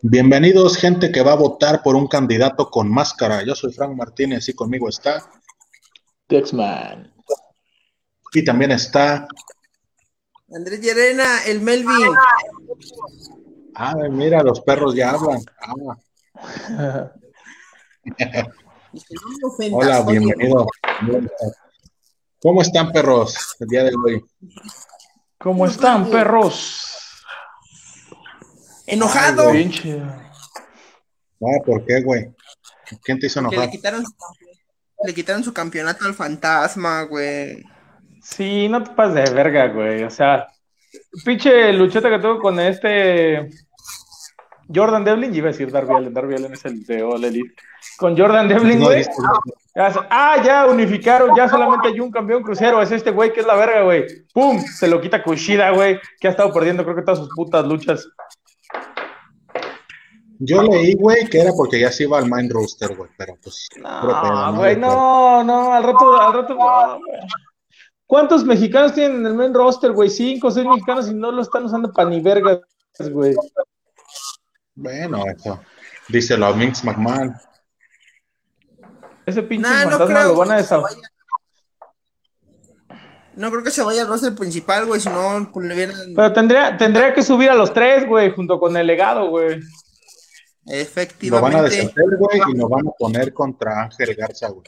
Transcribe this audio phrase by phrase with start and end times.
[0.00, 3.42] Bienvenidos, gente que va a votar por un candidato con máscara.
[3.42, 5.28] Yo soy Frank Martínez y conmigo está.
[6.28, 7.12] Dexman.
[8.32, 9.26] Y también está.
[10.54, 12.14] Andrés Llerena, el Melvin.
[13.74, 15.40] Ah, mira, los perros ya hablan.
[16.68, 17.12] Ah.
[19.72, 20.64] Hola, bienvenido.
[22.40, 24.24] ¿Cómo están, perros, el día de hoy?
[25.38, 26.97] ¿Cómo están, perros?
[28.88, 29.52] Enojado.
[31.40, 32.28] Ah, ¿por qué, güey?
[33.04, 33.66] ¿Quién te hizo enojar?
[33.66, 34.04] le quitaron,
[35.04, 37.62] le quitaron su campeonato al fantasma, güey.
[38.22, 40.02] Sí, no te pases de verga, güey.
[40.04, 40.48] O sea,
[41.24, 43.50] pinche lucheta que tuvo con este
[44.74, 47.54] Jordan Devlin, iba a decir Darby Allen, Darby Allen es el de All Elite.
[47.96, 49.04] Con Jordan Devlin, güey.
[49.76, 53.54] ah, ya unificaron, ya solamente hay un campeón crucero, es este güey que es la
[53.54, 54.04] verga, güey.
[54.32, 54.60] ¡Pum!
[54.60, 58.08] Se lo quita Kushida, güey, que ha estado perdiendo creo que todas sus putas luchas.
[60.40, 63.68] Yo leí, güey, que era porque ya se iba al main roster, güey, pero pues.
[63.76, 66.56] No, güey, no, no, al rato, al rato.
[68.06, 70.08] ¿Cuántos mexicanos tienen en el main roster, güey?
[70.08, 72.60] Cinco, seis mexicanos y no lo están usando para ni vergas,
[73.10, 73.34] güey.
[74.74, 75.60] Bueno, eso.
[76.08, 77.34] Dice los Minx McMahon.
[79.26, 80.92] Ese pinche fantasma lo van a desahogar.
[83.34, 85.68] No creo que se vaya al roster principal, güey, si no pues.
[86.16, 89.60] Pero tendría, tendría que subir a los tres, güey, junto con el legado, güey.
[90.70, 91.30] Efectivamente.
[91.30, 94.64] Lo van a deshacer, güey, y lo van a poner contra Ángel Garza, güey.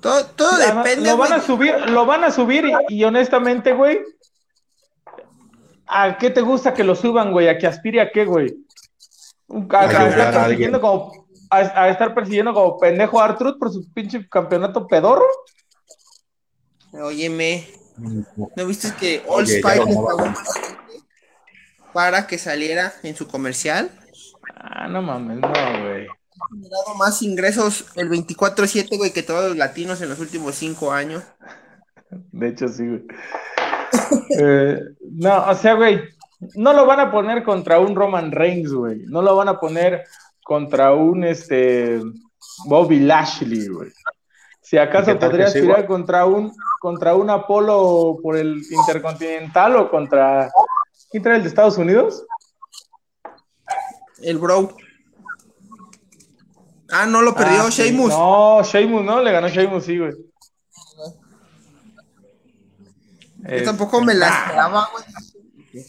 [0.00, 1.10] Todo, todo depende.
[1.10, 4.00] Lo van a subir, lo van a subir y, honestamente, güey.
[5.86, 7.48] ¿A qué te gusta que lo suban, güey?
[7.48, 8.56] ¿A que aspire a qué, güey?
[9.70, 14.86] A, estar persiguiendo como, a, estar persiguiendo como pendejo a Artrud por su pinche campeonato
[14.86, 15.26] pedorro.
[16.92, 17.68] Óyeme.
[17.96, 19.84] ¿No viste que All Spike
[21.96, 23.90] para que saliera en su comercial.
[24.54, 26.06] Ah, no mames, no, güey.
[26.06, 30.92] Ha generado más ingresos el 24-7, güey, que todos los latinos en los últimos cinco
[30.92, 31.24] años.
[32.10, 33.06] De hecho, sí, güey.
[34.38, 34.78] Eh,
[35.10, 36.02] no, o sea, güey,
[36.54, 38.98] no lo van a poner contra un Roman Reigns, güey.
[39.06, 40.04] No lo van a poner
[40.44, 42.02] contra un este
[42.66, 43.90] Bobby Lashley, güey.
[44.60, 50.50] Si acaso podría aspirar contra un contra un Apolo por el Intercontinental o contra
[51.10, 52.24] ¿Quién trae el de Estados Unidos?
[54.20, 54.76] El Bro.
[56.90, 58.10] Ah, no lo perdió ah, Sheamus.
[58.10, 59.20] No, Sheamus, ¿no?
[59.20, 60.12] Le ganó Sheamus, sí, güey.
[63.48, 65.84] Yo tampoco me la esperaba, güey.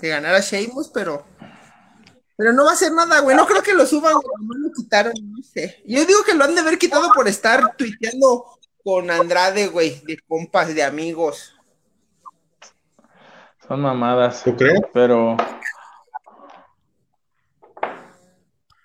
[0.00, 1.24] Que ganara Sheamus, pero.
[2.36, 3.36] Pero no va a hacer nada, güey.
[3.36, 4.46] No creo que lo suban, güey.
[4.46, 5.82] No lo quitaron, no sé.
[5.84, 8.44] Yo digo que lo han de haber quitado por estar tuiteando
[8.84, 10.00] con Andrade, güey.
[10.06, 11.57] De compas, de amigos.
[13.68, 14.42] Son mamadas.
[14.42, 14.80] ¿Tú crees?
[14.94, 15.36] Pero.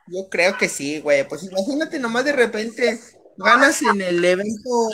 [0.08, 1.28] Yo creo que sí, güey.
[1.28, 3.00] Pues imagínate nomás de repente
[3.38, 4.92] ganas en el evento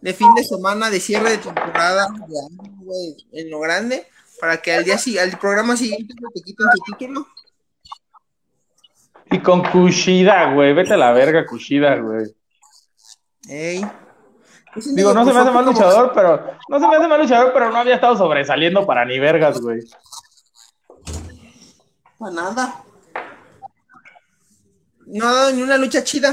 [0.00, 2.08] de fin de semana de cierre de temporada,
[2.78, 4.06] güey, en lo grande,
[4.40, 7.26] para que al día al programa siguiente te quiten tu título.
[9.30, 12.34] Y con Kushida, güey, vete a la verga, Kushida, güey.
[13.48, 13.84] Ey.
[14.78, 17.52] Pues Digo, no se me hace mal luchador, pero no se me hace mal luchador,
[17.52, 19.80] pero no había estado sobresaliendo para ni vergas, güey.
[22.16, 22.84] Para nada.
[25.06, 26.32] No, ni una lucha chida.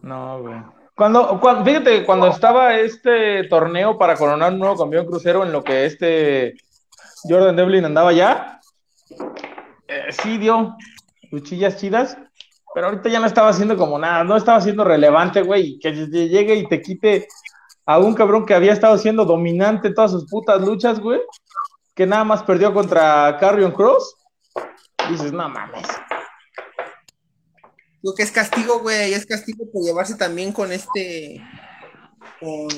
[0.00, 0.62] No, güey.
[0.94, 5.62] Cuando, cuando, fíjate, cuando estaba este torneo para coronar un nuevo campeón crucero en lo
[5.62, 6.54] que este
[7.28, 8.60] Jordan Devlin andaba ya,
[9.88, 10.76] eh, sí dio
[11.32, 12.16] luchillas chidas,
[12.74, 16.56] pero ahorita ya no estaba haciendo como nada, no estaba siendo relevante, güey, que llegue
[16.56, 17.28] y te quite
[17.86, 21.20] a un cabrón que había estado siendo dominante en todas sus putas luchas, güey,
[21.94, 24.16] que nada más perdió contra Carrion Cross.
[25.08, 25.86] Dices, no mames.
[28.02, 31.42] Lo que es castigo, güey, es castigo por llevarse también con este.
[32.40, 32.68] con.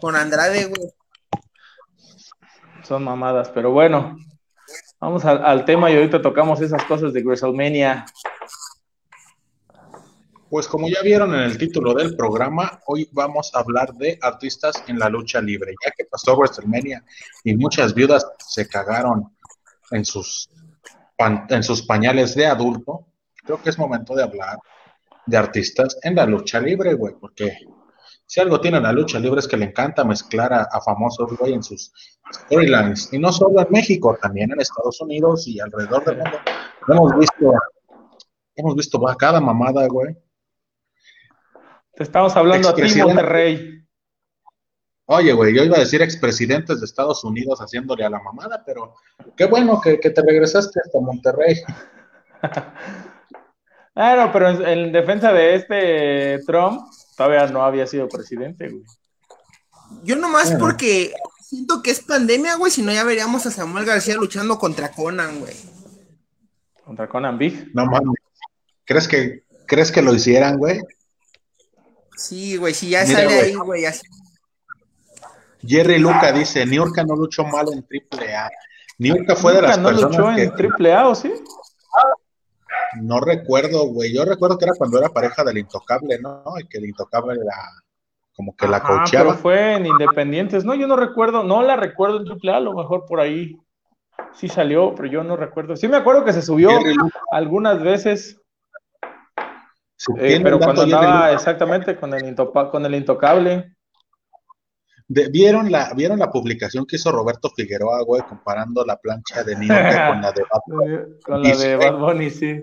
[0.00, 0.90] con Andrade, güey.
[2.82, 4.16] Son mamadas, pero bueno,
[5.02, 8.06] Vamos al, tema y ahorita tocamos esas cosas de WrestleMania.
[10.48, 14.84] Pues como ya vieron en el título del programa, hoy vamos a hablar de artistas
[14.86, 17.04] en la lucha libre, ya que pasó WrestleMania
[17.42, 19.36] y muchas viudas se cagaron
[19.90, 20.48] en sus,
[21.48, 23.08] en sus pañales de adulto.
[23.44, 24.56] Creo que es momento de hablar
[25.26, 27.58] de artistas en la lucha libre, güey, porque
[28.32, 31.62] si algo tiene la lucha libre es que le encanta mezclar a, famosos, güey, en
[31.62, 31.92] sus
[32.32, 33.12] storylines.
[33.12, 36.38] Y no solo en México, también en Estados Unidos y alrededor del mundo.
[36.88, 37.52] Hemos visto,
[38.56, 40.16] hemos visto cada mamada, güey.
[41.94, 43.84] Te estamos hablando a ti, Monterrey.
[45.04, 48.94] Oye, güey, yo iba a decir expresidentes de Estados Unidos haciéndole a la mamada, pero
[49.36, 51.56] qué bueno que, te regresaste hasta Monterrey.
[53.94, 56.80] Bueno, pero en, defensa de este Trump,
[57.16, 58.84] todavía no había sido presidente, güey.
[60.02, 61.12] Yo nomás porque
[61.42, 65.40] siento que es pandemia, güey, si no ya veríamos a Samuel García luchando contra Conan,
[65.40, 65.54] güey.
[66.84, 67.70] Contra Conan Big.
[67.74, 68.16] No mames.
[68.84, 70.80] ¿Crees que, ¿crees que lo hicieran, güey?
[72.16, 74.06] Sí, güey, si ya sale ahí, güey, así
[75.66, 78.50] Jerry Luca dice, Niurka no luchó mal en triple A.
[78.98, 81.32] Niurka fue de las no luchó en triple A, ¿o sí?
[83.00, 84.14] No recuerdo, güey.
[84.14, 86.44] Yo recuerdo que era cuando era pareja del Intocable, ¿no?
[86.58, 87.54] Y que el Intocable la
[88.34, 89.30] como que la cocheaba.
[89.30, 90.64] pero fue en Independientes.
[90.64, 93.56] No, yo no recuerdo, no la recuerdo en triple A, a lo mejor por ahí
[94.34, 95.76] sí salió, pero yo no recuerdo.
[95.76, 96.70] Sí me acuerdo que se subió
[97.30, 98.38] algunas veces.
[100.18, 103.76] Eh, pero cuando andaba exactamente con el, con el Intocable.
[105.08, 110.08] ¿vieron, la, ¿Vieron la publicación que hizo Roberto Figueroa, güey, comparando la plancha de Niurka
[110.08, 111.18] con la de Bad Bunny?
[111.22, 112.62] con la de Bad Bunny, sí.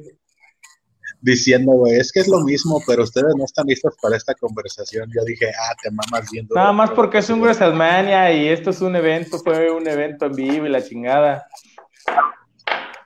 [1.21, 5.10] Diciendo, güey, es que es lo mismo, pero ustedes no están listos para esta conversación.
[5.13, 6.56] Yo dije, ah, te mamas viendo.
[6.56, 10.33] Nada más porque es un WrestleMania y esto es un evento, fue un evento en
[10.33, 11.45] vivo y la chingada.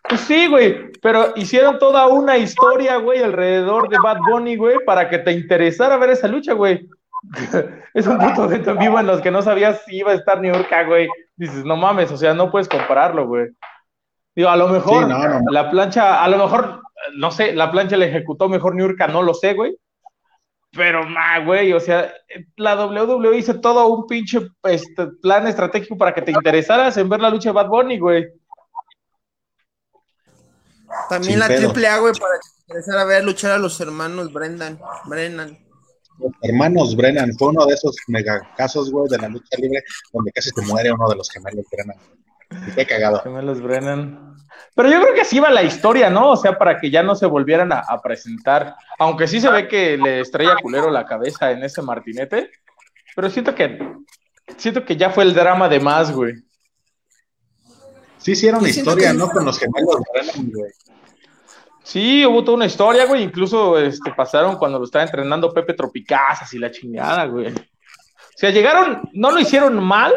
[0.07, 5.09] Pues sí, güey, pero hicieron toda una historia, güey, alrededor de Bad Bunny, güey, para
[5.09, 6.87] que te interesara ver esa lucha, güey.
[7.95, 10.39] es un puto evento en vivo en los que no sabías si iba a estar
[10.39, 11.07] New York, güey.
[11.35, 13.47] Dices, no mames, o sea, no puedes compararlo, güey.
[14.35, 15.07] Digo, a lo mejor
[15.49, 16.82] la plancha, a lo mejor,
[17.15, 19.77] no sé, la plancha le ejecutó mejor New York, no lo sé, güey.
[20.75, 22.11] Pero, ma, güey, o sea,
[22.55, 27.19] la WWE hizo todo un pinche este, plan estratégico para que te interesaras en ver
[27.19, 28.27] la lucha de Bad Bunny, güey.
[31.09, 34.79] También la triple A, güey, para que te interesara ver luchar a los hermanos Brendan,
[35.05, 35.59] Brennan.
[36.17, 40.49] Los hermanos Brennan fue uno de esos megacasos, güey, de la lucha libre donde casi
[40.49, 41.97] se muere uno de los gemelos Brennan.
[42.75, 43.19] Qué cagado.
[43.21, 44.35] Gemelos Brennan.
[44.75, 46.31] Pero yo creo que así va la historia, ¿no?
[46.31, 48.75] O sea, para que ya no se volvieran a, presentar.
[48.97, 52.49] Aunque sí se ve que le estrella culero la cabeza en ese martinete.
[53.15, 53.79] Pero siento que
[54.57, 56.33] siento que ya fue el drama de más, güey.
[58.17, 59.29] Sí hicieron historia, ¿no?
[59.29, 60.71] Con los gemelos Brennan, güey.
[61.83, 63.23] Sí, hubo toda una historia, güey.
[63.23, 67.47] Incluso este, pasaron cuando lo estaba entrenando Pepe Tropicazas y la chingada, güey.
[67.47, 70.13] O sea, llegaron, no lo hicieron mal,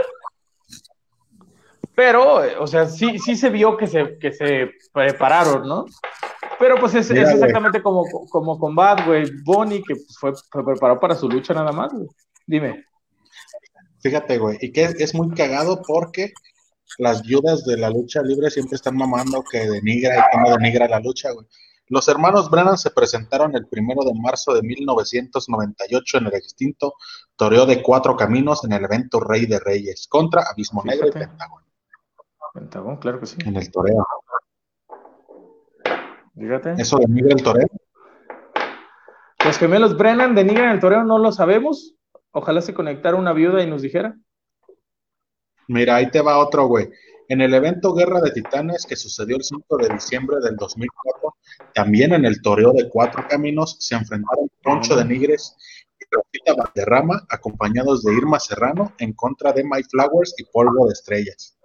[1.96, 5.86] pero, o sea, sí, sí se vio que se, que se prepararon, ¿no?
[6.58, 9.24] Pero pues es, exactamente como, como con Bad, güey.
[9.44, 12.06] Bonnie, que pues, fue, preparado para su lucha nada más, güey.
[12.46, 12.84] Dime.
[14.00, 16.32] Fíjate, güey, y que es muy cagado porque
[16.98, 20.86] las viudas de la lucha libre siempre están mamando que denigra y que no denigra
[20.88, 21.46] la lucha, güey.
[21.88, 26.94] Los hermanos Brennan se presentaron el primero de marzo de 1998 en el extinto
[27.36, 31.65] Toreo de Cuatro Caminos en el evento Rey de Reyes contra Abismo Negro y Pentagón.
[32.56, 33.36] Pentagón, claro que sí.
[33.44, 34.06] En el toreo.
[36.34, 36.74] Fíjate.
[36.78, 37.66] ¿Eso denigra el toreo?
[39.44, 41.94] Los gemelos Brennan denigran el toreo, no lo sabemos.
[42.32, 44.16] Ojalá se conectara una viuda y nos dijera.
[45.68, 46.88] Mira, ahí te va otro, güey.
[47.28, 51.36] En el evento Guerra de Titanes que sucedió el 5 de diciembre del 2004,
[51.74, 55.56] también en el toreo de Cuatro Caminos se enfrentaron Poncho de Nigres
[55.98, 60.92] y Rafita Valderrama, acompañados de Irma Serrano, en contra de My Flowers y Polvo de
[60.92, 61.55] Estrellas.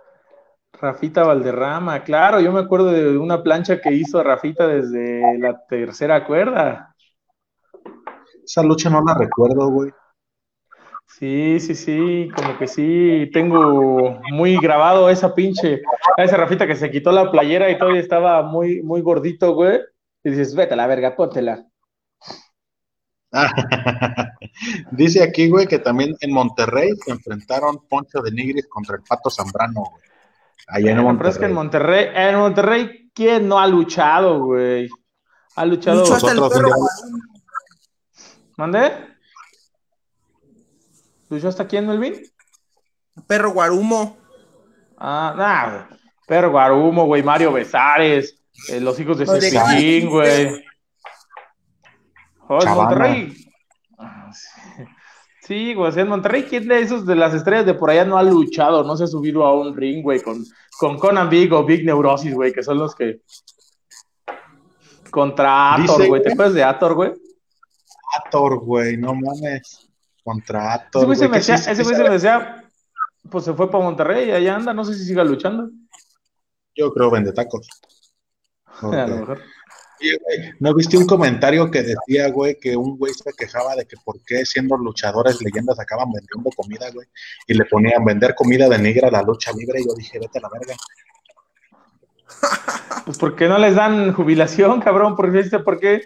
[0.82, 6.26] Rafita Valderrama, claro, yo me acuerdo de una plancha que hizo Rafita desde la tercera
[6.26, 6.96] cuerda.
[8.44, 9.92] Esa lucha no la recuerdo, güey.
[11.06, 15.82] Sí, sí, sí, como que sí, tengo muy grabado esa pinche,
[16.18, 19.82] a esa Rafita que se quitó la playera y todavía estaba muy, muy gordito, güey.
[20.24, 21.64] Y dices, vete a la verga, póntela.
[24.92, 29.30] Dice aquí, güey, que también en Monterrey se enfrentaron Poncho de Nigris contra el Pato
[29.30, 30.11] Zambrano, güey.
[30.68, 31.32] Allá en Monterrey.
[31.32, 34.90] es que en Monterrey, en Monterrey, ¿quién no ha luchado, güey?
[35.56, 36.04] Ha luchado.
[38.58, 38.92] ¿Mande?
[41.30, 42.16] ¿Luchó hasta quién, Melvin?
[43.28, 44.18] Perro Guarumo.
[44.98, 45.90] Ah, nada.
[46.28, 47.24] Perro Guarumo, güey.
[47.24, 48.38] Mario Besares.
[48.70, 50.64] Eh, los hijos de Cepillín, güey.
[52.40, 53.51] Joder, Monterrey.
[55.42, 55.92] Sí, güey.
[55.98, 58.84] en Monterrey, ¿quién de esos de las estrellas de por allá no ha luchado?
[58.84, 60.44] No se ha subido a un ring, güey, con,
[60.80, 63.22] con Conan Big o Big Neurosis, güey, que son los que.
[65.10, 66.22] Contra Ator, güey.
[66.22, 67.12] ¿Te acuerdas de Ator, güey?
[68.18, 69.90] Ator, güey, no mames
[70.24, 71.00] contrato.
[71.00, 72.64] Ese güey se me decía, ese güey se me decía,
[73.30, 75.70] pues se fue para Monterrey y allá anda, no sé si siga luchando.
[76.76, 77.68] Yo creo vende tacos.
[78.82, 79.42] A lo mejor.
[80.60, 84.22] ¿No viste un comentario que decía, güey, que un güey se quejaba de que por
[84.24, 87.08] qué siendo luchadores leyendas acaban vendiendo comida, güey?
[87.48, 89.82] Y le ponían vender comida de negra a la lucha libre.
[89.82, 90.76] Y yo dije, vete a la verga.
[93.06, 96.04] Pues porque no les dan jubilación, cabrón, porque por qué.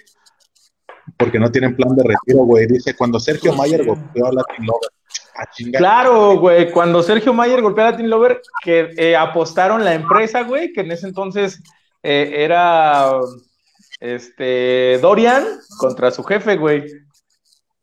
[1.17, 2.67] Porque no tienen plan de retiro, güey.
[2.67, 5.73] Dice, cuando Sergio Mayer golpeó a Latin Lover.
[5.73, 10.71] claro, güey, cuando Sergio Mayer golpeó a Latin Lover, que eh, apostaron la empresa, güey,
[10.71, 11.61] que en ese entonces
[12.01, 13.19] eh, era
[13.99, 15.45] este Dorian
[15.77, 16.85] contra su jefe, güey.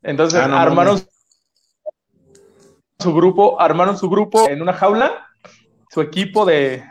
[0.01, 1.01] Entonces ah, armaron
[2.99, 5.27] su grupo, armaron su grupo en una jaula,
[5.89, 6.83] su equipo de,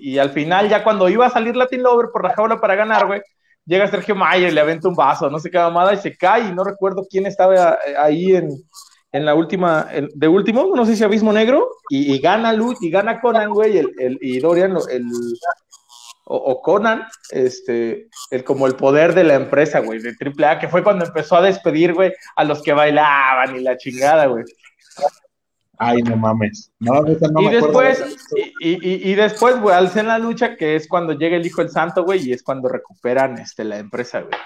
[0.00, 3.06] y, al final ya cuando iba a salir Latin Lover por la jaula para ganar,
[3.06, 3.22] güey,
[3.64, 6.52] llega Sergio Mayer, le aventa un vaso, no sé qué mamada, y se cae, y
[6.52, 8.50] no recuerdo quién estaba ahí en,
[9.12, 13.50] la última, de último, no sé si Abismo Negro, y, gana Luz, y gana Conan,
[13.50, 15.04] güey, el, y Dorian, el,
[16.30, 20.84] o, Conan, este, el, como el poder de la empresa, güey, de AAA, que fue
[20.84, 24.44] cuando empezó a despedir, güey, a los que bailaban y la chingada, güey.
[25.78, 26.70] Ay, no mames.
[26.80, 28.18] No, y, después,
[28.60, 32.04] y, y, después, güey, al la lucha, que es cuando llega el Hijo del Santo,
[32.04, 34.38] güey, y es cuando recuperan este, la empresa, güey.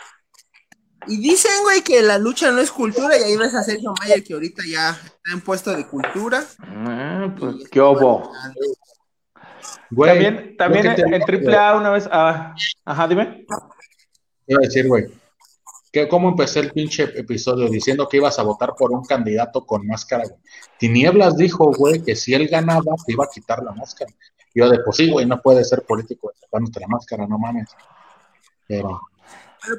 [1.09, 4.23] Y dicen, güey, que la lucha no es cultura, y ahí ves a Sergio Mayer,
[4.23, 6.45] que ahorita ya está en puesto de cultura.
[6.61, 7.81] Ah, pues, qué
[9.95, 12.09] también también en, triple A una vez.
[12.11, 12.55] Ah,
[12.85, 13.47] ajá, dime.
[14.47, 15.07] Iba a decir, güey.
[16.09, 20.25] ¿Cómo empecé el pinche episodio diciendo que ibas a votar por un candidato con máscara,
[20.25, 20.41] güey?
[20.79, 24.11] Tinieblas dijo, güey, que si él ganaba, te iba a quitar la máscara.
[24.55, 27.69] yo de, pues sí, güey, no puede ser político te la máscara, no mames.
[28.67, 29.01] Pero...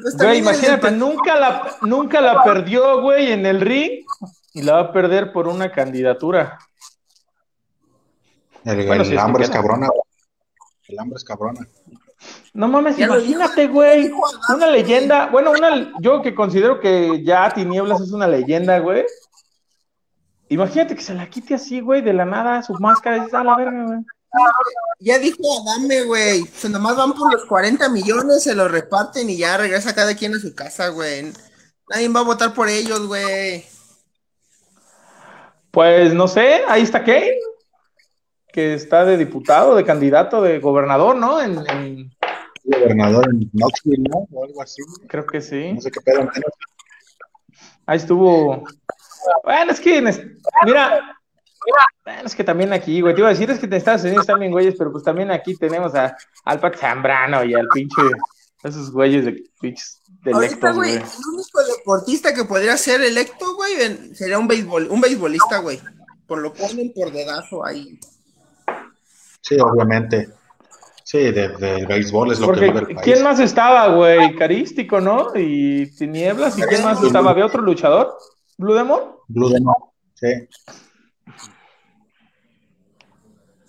[0.01, 4.05] Pues, güey, imagínate, nunca la, nunca la perdió, güey, en el ring
[4.53, 6.57] y la va a perder por una candidatura.
[8.65, 9.89] El, hambre es cabrona.
[10.88, 11.67] El hambre es cabrona.
[12.53, 14.12] No mames, imagínate, güey.
[14.50, 15.27] Una leyenda.
[15.27, 19.05] Bueno, una, yo que considero que ya Tinieblas es una leyenda, güey.
[20.50, 23.43] Imagínate que se la quite así, güey, de la nada, su máscara, y dices, a
[23.43, 24.00] la verga, güey.
[25.00, 26.43] Ya dijo dame, güey.
[26.63, 30.36] O nomás van por los 40 millones, se los reparten y ya regresa cada quien
[30.36, 31.34] a su casa, güey.
[31.89, 33.65] Nadie va a votar por ellos, güey.
[35.72, 37.34] Pues no sé, ahí está Kane
[38.53, 41.41] que está de diputado, de candidato, de gobernador, ¿no?
[41.41, 41.55] En,
[42.63, 44.27] Gobernador en Knoxville, ¿no?
[44.31, 44.81] O algo así.
[45.10, 45.74] Creo que sí.
[45.74, 46.29] No sé qué pedo.
[47.86, 48.63] Ahí estuvo.
[49.43, 50.01] Bueno, es que,
[50.65, 51.17] mira,
[52.05, 54.27] bueno, es que también aquí, güey, te iba a decir, es que en Estados Unidos
[54.27, 58.01] también güeyes, pero pues también aquí tenemos a, al Pac Zambrano y al pinche,
[58.63, 60.95] esos güeyes de pinches de electos, güey.
[60.95, 65.81] El único deportista que podría ser electo, güey, sería un béisbol, un beisbolista, güey.
[66.27, 68.00] Por lo ponen por dedazo ahí.
[69.43, 70.29] Sí, obviamente.
[71.03, 73.01] Sí, desde el béisbol es lo que vive el país.
[73.03, 74.35] ¿Quién más estaba, güey?
[74.35, 75.27] Carístico, ¿no?
[75.35, 76.57] Y Tinieblas.
[76.57, 77.31] ¿Y quién más estaba?
[77.31, 78.17] ¿Había otro luchador?
[78.57, 79.01] ¿Blue Demon?
[79.27, 79.75] Blue Demon,
[80.13, 80.47] sí.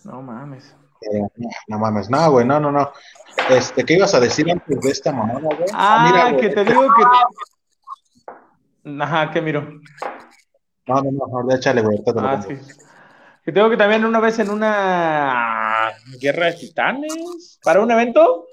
[0.04, 0.76] No mames.
[1.66, 2.93] no mames, no, güey, no, no, no.
[3.50, 5.69] Este, ¿qué ibas a decir antes de esta mamada, güey?
[5.73, 7.02] Ah, ah que te digo que.
[9.02, 9.81] Ajá, ¿qué miro?
[10.87, 12.00] No, no, no, no échale, güey.
[12.16, 12.54] Ah, sí.
[13.45, 18.47] Que tengo que también una vez en una guerra de titanes, para un evento,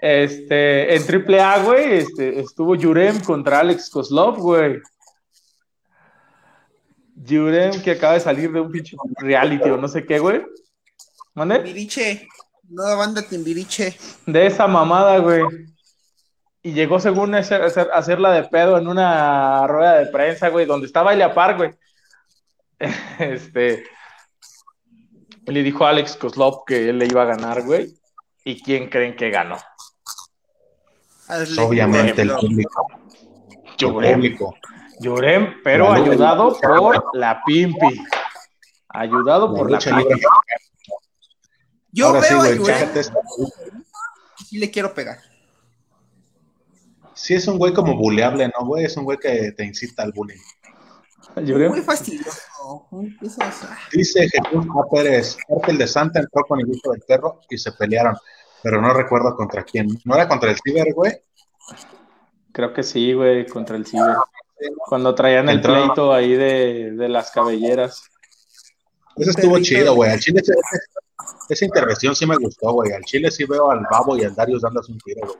[0.00, 4.80] este, en triple A, güey, este, estuvo Yurem contra Alex Koslov, güey.
[7.14, 10.44] Yurem que acaba de salir de un pinche reality o no sé qué, güey.
[11.34, 11.56] ¿Mande?
[11.56, 12.28] Timbiriche,
[12.68, 13.96] nueva banda Timbiriche.
[14.26, 15.42] De esa mamada, güey.
[16.62, 21.34] Y llegó según hacer, hacerla de pedo en una rueda de prensa, güey, donde estaba
[21.34, 21.70] Par, güey.
[23.18, 23.84] este,
[25.46, 27.94] le dijo a Alex Koslov que él le iba a ganar, güey.
[28.44, 29.56] ¿Y quién creen que ganó?
[31.58, 32.86] Obviamente el público.
[35.00, 38.04] Llorem, pero ayudado por la Pimpi.
[38.88, 40.20] Ayudado por la Pimpi.
[41.92, 42.34] Yo veo sí,
[44.58, 45.18] le quiero pegar.
[47.14, 48.84] Sí, es un güey como buleable, ¿no, güey?
[48.84, 50.38] Es un güey que te incita al bullying.
[51.36, 52.40] Muy fastidioso.
[53.92, 54.90] Dice Jesús A.
[54.90, 58.16] Pérez, el de Santa entró con el hijo del perro y se pelearon,
[58.62, 59.88] pero no recuerdo contra quién.
[60.04, 61.12] ¿No era contra el Ciber, güey?
[62.52, 64.16] Creo que sí, güey, contra el Ciber.
[64.88, 68.02] Cuando traían el pleito ahí de, las cabelleras.
[69.16, 70.10] Eso estuvo chido, güey.
[70.10, 70.42] Al Chile
[71.48, 72.92] esa intervención sí me gustó, güey.
[72.92, 75.38] Al Chile sí veo al Babo y al Darius dándose un tiro, güey.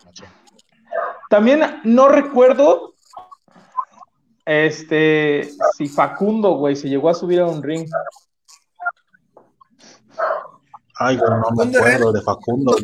[1.29, 2.95] También no recuerdo
[4.49, 7.87] este, si Facundo, güey, se llegó a subir a un ring.
[10.99, 12.75] Ay, no me acuerdo de Facundo.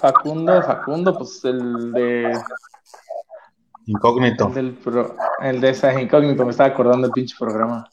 [0.00, 2.42] Facundo, Facundo, pues el de.
[3.84, 4.50] Incógnito.
[4.56, 7.86] El, del el de esa incógnito, me estaba acordando del pinche programa.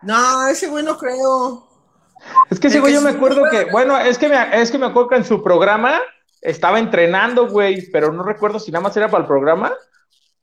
[0.00, 1.68] No, ese güey no creo.
[2.48, 4.86] Es que ese güey yo me acuerdo que, bueno, es que me, es que me
[4.86, 6.00] acuerdo que en su programa
[6.40, 9.70] estaba entrenando, güey, pero no recuerdo si nada más era para el programa,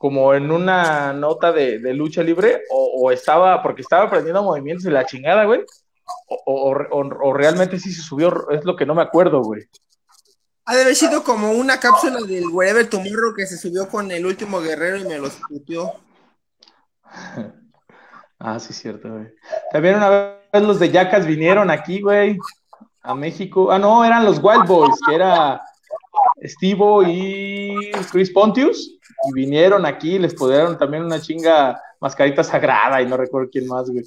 [0.01, 5.05] como en una nota de, lucha libre, o, estaba, porque estaba aprendiendo movimientos de la
[5.05, 5.63] chingada, güey,
[6.27, 9.61] o, o, realmente sí se subió, es lo que no me acuerdo, güey.
[10.65, 14.25] Ha de haber sido como una cápsula del Wherever Tomorrow que se subió con el
[14.25, 15.91] último guerrero y me lo discutió.
[18.39, 19.27] ah, sí, cierto, güey.
[19.71, 20.09] También una
[20.51, 22.39] vez los de Yacas vinieron aquí, güey,
[23.03, 23.71] a México.
[23.71, 25.61] Ah, no, eran los Wild Boys, que era
[26.41, 33.05] Estivo y Chris Pontius, y vinieron aquí, les pudieron también una chinga mascarita sagrada y
[33.05, 34.03] no recuerdo quién más, güey.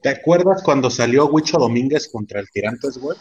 [0.00, 3.18] ¿Te acuerdas cuando salió Huicho Domínguez contra el Tirantes, güey?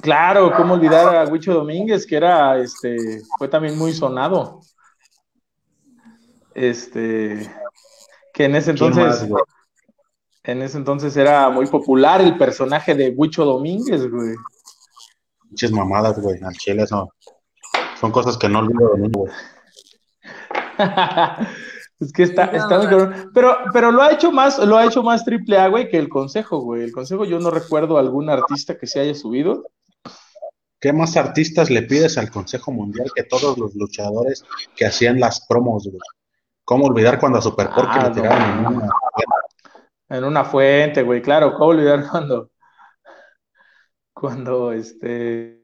[0.00, 4.60] Claro, cómo olvidar a Huicho Domínguez, que era, este, fue también muy sonado.
[6.54, 7.48] Este,
[8.32, 9.26] que en ese entonces,
[10.44, 14.34] en ese entonces era muy popular el personaje de Huicho Domínguez, güey.
[15.48, 16.38] Muchas mamadas, güey.
[16.42, 17.08] Al chile son,
[17.98, 19.32] son cosas que no olvido de mí, güey.
[22.00, 22.88] es que está, está muy
[23.32, 26.10] Pero, pero lo ha hecho más, lo ha hecho más triple A, güey, que el
[26.10, 26.82] consejo, güey.
[26.82, 29.64] El consejo, yo no recuerdo algún artista que se haya subido.
[30.78, 34.44] ¿Qué más artistas le pides al Consejo Mundial que todos los luchadores
[34.76, 35.96] que hacían las promos, güey?
[36.62, 38.90] ¿Cómo olvidar cuando a Super ah, le tiraron en una
[40.08, 42.50] en una fuente, güey, claro, ¿cómo olvidar cuando,
[44.12, 45.62] cuando, este...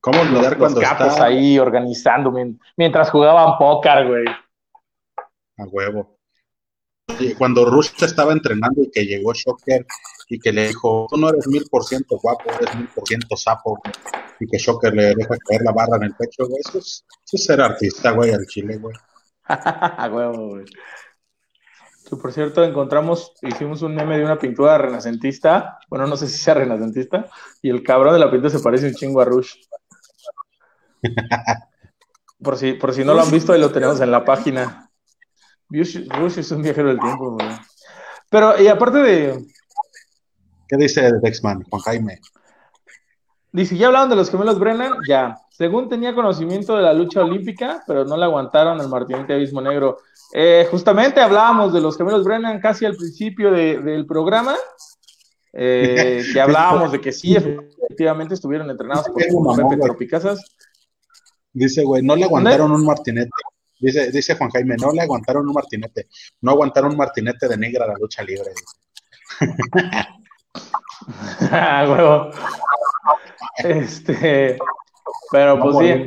[0.00, 2.30] ¿Cómo olvidar cuando los capos ahí organizando
[2.76, 4.24] mientras jugaban póker, güey?
[5.56, 6.18] A huevo.
[7.38, 9.86] Cuando Rush estaba entrenando y que llegó Shocker
[10.28, 13.36] y que le dijo, tú no eres mil por ciento guapo, eres mil por ciento
[13.36, 13.80] sapo,
[14.40, 17.36] y que Shocker le deja caer la barra en el pecho, güey, eso es, eso
[17.36, 18.96] es ser artista, güey, al chile, güey.
[19.44, 20.64] A huevo, güey.
[22.08, 25.78] Que por cierto, encontramos, hicimos un meme de una pintura renacentista.
[25.88, 27.28] Bueno, no sé si sea renacentista.
[27.62, 29.54] Y el cabrón de la pintura se parece un chingo a Rush.
[32.42, 34.90] Por si, por si no lo han visto, ahí lo tenemos en la página.
[35.70, 37.38] Rush es un viajero del tiempo,
[38.28, 39.46] Pero, y aparte de.
[40.68, 42.20] ¿Qué dice Dexman, Juan Jaime?
[43.54, 45.38] Dice, ya hablaban de los gemelos Brennan, ya.
[45.48, 49.98] Según tenía conocimiento de la lucha olímpica, pero no le aguantaron al Martinete Abismo Negro.
[50.32, 54.56] Eh, justamente hablábamos de los gemelos Brennan casi al principio del programa,
[55.52, 60.40] eh, que hablábamos de que sí, efectivamente estuvieron entrenados por Pepe Tropicazas.
[61.52, 63.30] Dice, güey, no le aguantaron un martinete.
[63.78, 66.08] Dice, dice Juan Jaime, no le aguantaron un martinete.
[66.40, 68.50] No aguantaron un martinete de negra a la lucha libre.
[71.52, 71.86] ah,
[73.58, 74.58] Este,
[75.30, 76.06] pero pues sí,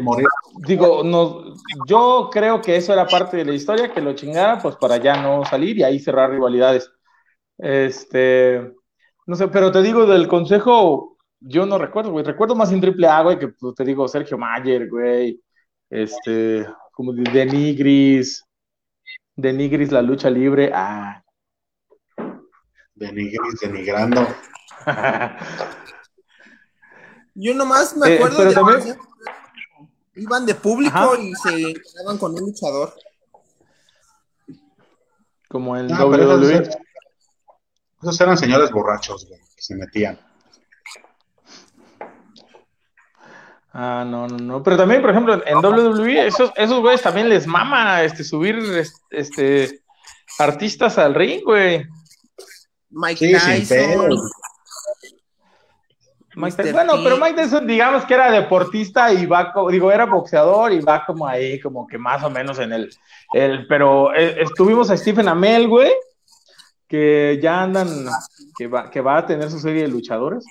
[0.66, 1.56] digo, no,
[1.88, 5.22] yo creo que eso era parte de la historia, que lo chingara, pues para ya
[5.22, 6.92] no salir y ahí cerrar rivalidades.
[7.58, 8.74] Este,
[9.26, 13.08] no sé, pero te digo, del consejo, yo no recuerdo, güey, recuerdo más en Triple
[13.08, 15.42] A, güey, que pues, te digo, Sergio Mayer, güey,
[15.90, 18.44] este, como de Denigris,
[19.36, 21.22] Denigris la lucha libre, ah.
[22.96, 24.26] Denigris denigrando.
[27.39, 28.97] Yo nomás me eh, acuerdo de también...
[30.15, 32.95] iban de público y se quedaban con un luchador.
[35.47, 36.67] Como el ah, WWE.
[38.02, 40.19] Esos, eran señores borrachos, que se metían.
[43.71, 44.63] Ah, no, no, no.
[44.63, 48.58] Pero también, por ejemplo, en WWE, esos, esos güeyes también les mama este, subir
[49.12, 49.84] este,
[50.39, 51.86] artistas al ring, güey.
[52.89, 54.10] Mike Tyson
[56.38, 61.04] bueno, pero Mike Tyson, digamos que era deportista y va, digo, era boxeador y va
[61.06, 62.89] como ahí, como que más o menos en el,
[63.34, 65.91] el pero eh, estuvimos a Stephen Amell, güey,
[66.88, 67.88] que ya andan,
[68.56, 70.45] que va, que va a tener su serie de luchadores.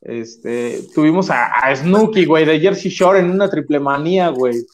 [0.00, 4.66] Este, tuvimos a, Snooki, güey, de Jersey Shore en una triple manía, güey.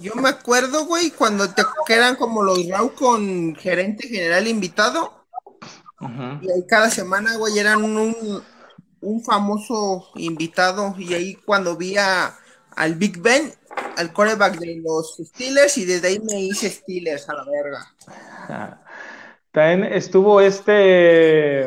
[0.00, 5.24] Yo me acuerdo, güey, cuando te quedan como los Raw con gerente general invitado.
[6.00, 8.40] Y ahí cada semana, güey, eran un,
[9.00, 12.36] un famoso invitado y ahí cuando vi a,
[12.76, 13.52] al Big Ben,
[13.96, 17.86] al coreback de los Steelers y desde ahí me hice Steelers a la verga.
[19.52, 21.66] También estuvo este...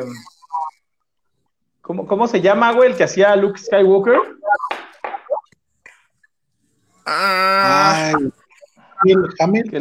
[1.80, 4.18] ¿Cómo, ¿Cómo se llama, güey, el que hacía Luke Skywalker?
[7.04, 8.12] Ah,
[9.40, 9.80] Hamil, que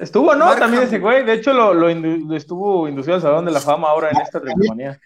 [0.00, 0.56] Estuvo, ¿no?
[0.56, 1.24] También ese güey.
[1.24, 4.98] De hecho, lo, lo, estuvo inducido al Salón de la Fama ahora en esta ceremonia.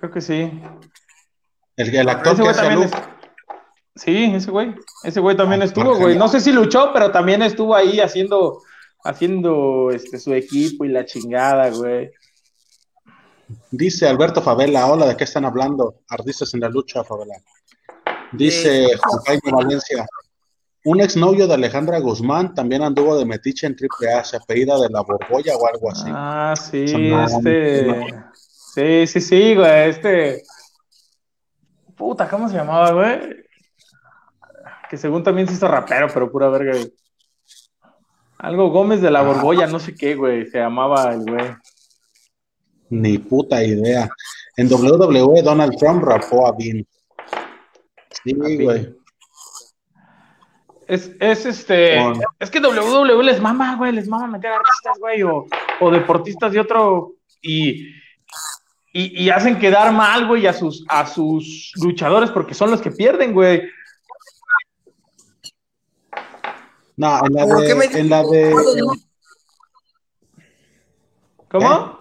[0.00, 0.50] Creo que sí.
[1.76, 2.90] El, el actor que hace
[3.94, 4.74] Sí, ese güey.
[5.04, 6.16] Ese güey también ah, estuvo, güey.
[6.16, 8.62] No sé si luchó, pero también estuvo ahí haciendo,
[9.04, 12.10] haciendo este, su equipo y la chingada, güey.
[13.70, 15.96] Dice Alberto Favela, hola, ¿de qué están hablando?
[16.08, 17.34] Artistas en la lucha, Favela.
[18.32, 20.06] Dice Juan Jaime Valencia,
[20.84, 25.02] un exnovio de Alejandra Guzmán también anduvo de metiche en AAA, se apellida de la
[25.02, 26.08] Borbolla o algo así.
[26.08, 28.14] Ah, sí, este.
[28.74, 30.42] Sí, sí, sí, güey, este.
[31.96, 33.44] Puta, ¿cómo se llamaba, güey?
[34.88, 36.92] Que según también se hizo rapero, pero pura verga, güey.
[38.38, 41.56] Algo Gómez de la Borbolla, no sé qué, güey, se llamaba el güey.
[42.90, 44.08] Ni puta idea.
[44.56, 46.86] En WWE Donald Trump rapó a Bean.
[48.24, 48.96] Sí, güey.
[50.88, 51.98] Es, es este.
[52.40, 55.46] Es que WWE les mama, güey, les mama meter artistas, güey, o,
[55.80, 57.12] o deportistas de otro.
[57.42, 57.90] Y,
[58.94, 62.90] y, y, hacen quedar mal, güey, a sus, a sus luchadores porque son los que
[62.90, 63.68] pierden, güey.
[66.96, 68.00] No, en la de.
[68.00, 68.54] En la de...
[71.50, 71.98] ¿Cómo?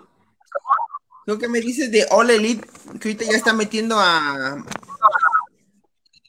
[1.25, 2.65] Lo que me dices de All Elite,
[3.01, 4.63] que ahorita ya está metiendo a,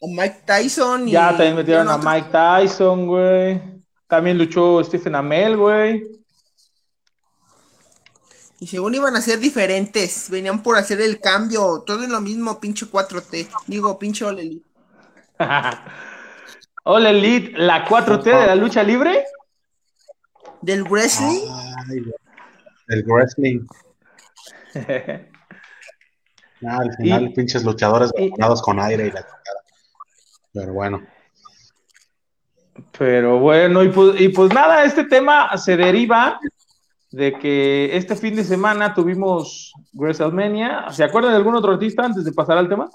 [0.00, 1.08] a Mike Tyson.
[1.08, 3.60] Y, ya también metieron a Mike Tyson, güey.
[4.06, 6.18] También luchó Stephen Amell, güey.
[8.60, 12.58] Y según iban a ser diferentes, venían por hacer el cambio, todo en lo mismo,
[12.58, 13.48] pinche 4T.
[13.66, 14.66] Digo, pinche All Elite.
[16.84, 19.24] All Elite, la 4T de la lucha libre.
[20.60, 21.42] Del wrestling.
[21.88, 22.02] Ay,
[22.88, 23.64] del wrestling.
[26.66, 29.24] al final, pinches luchadores vacunados con aire y la
[30.52, 31.02] Pero bueno.
[32.96, 36.38] Pero bueno, y pues, y pues nada, este tema se deriva
[37.10, 40.90] de que este fin de semana tuvimos WrestleMania.
[40.92, 42.88] ¿Se acuerdan de algún otro artista antes de pasar al tema?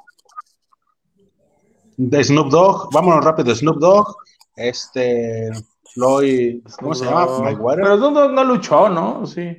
[1.98, 4.16] De Snoop Dogg, vámonos rápido, Snoop Dogg,
[4.56, 5.52] este,
[5.94, 7.28] Floyd, ¿cómo se llama?
[7.76, 9.26] Pero Snoop Dogg no luchó, ¿no?
[9.26, 9.58] Sí.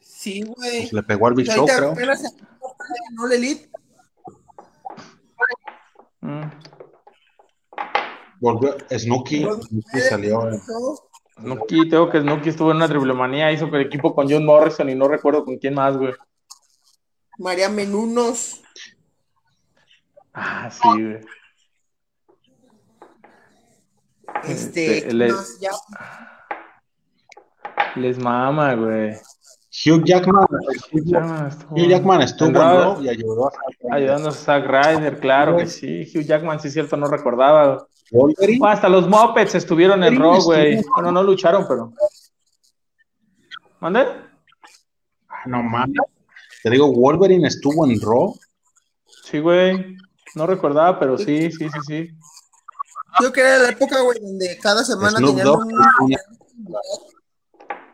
[0.00, 0.82] Sí, güey.
[0.82, 1.94] Pues le pegó al Big Show, creo.
[3.14, 3.71] No le elite.
[6.22, 6.50] Mm.
[8.40, 10.50] Volvió Snooki, Snooki salió.
[11.38, 14.94] Snooki, tengo que Snooki estuvo en una triplemanía, hizo el equipo con John Morrison y
[14.94, 16.14] no recuerdo con quién más, güey.
[17.38, 18.62] María Menunos.
[20.32, 21.20] Ah, sí, güey.
[24.44, 25.70] Este, este les, ya...
[27.96, 29.16] les mama, güey.
[29.72, 30.46] Hugh Jackman,
[30.92, 36.02] Hugh, Jackman estuvo en Raw y ayudó a Ayudando a Zack Ryder, claro que sí.
[36.14, 37.86] Hugh Jackman, sí es cierto, no recordaba.
[38.68, 40.78] hasta los Muppets estuvieron en Raw, güey.
[40.94, 41.90] Bueno, no lucharon, pero.
[43.80, 44.06] ¿Mande?
[45.28, 45.96] Ah, no mames.
[46.62, 48.38] Te digo, Wolverine estuvo en Raw.
[49.24, 49.96] Sí, güey.
[50.34, 52.10] No recordaba, pero sí, sí, sí, sí.
[53.22, 56.16] Yo que era la época, güey, donde cada semana tenían un...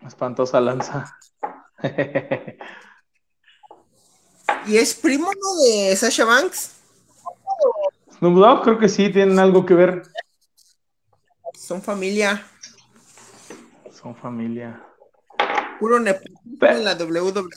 [0.04, 1.17] Espantosa lanza.
[4.66, 5.30] ¿Y es primo
[5.64, 6.76] de Sasha Banks?
[8.20, 10.02] No, creo que sí, tienen algo que ver.
[11.54, 12.44] Son familia.
[13.90, 14.82] Son familia.
[15.78, 17.48] Puro nepotismo en la WWE.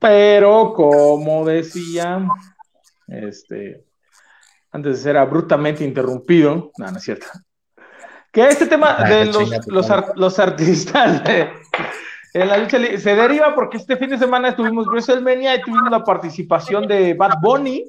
[0.00, 2.26] Pero, como decía,
[3.06, 3.86] este,
[4.72, 7.26] antes de ser abruptamente interrumpido, no, no es cierto.
[8.32, 9.50] Que este tema ah, de los,
[10.16, 11.22] los, artistas
[12.32, 16.02] en la lucha se deriva porque este fin de semana tuvimos WrestleMania y tuvimos la
[16.02, 17.84] participación de Bad Bunny,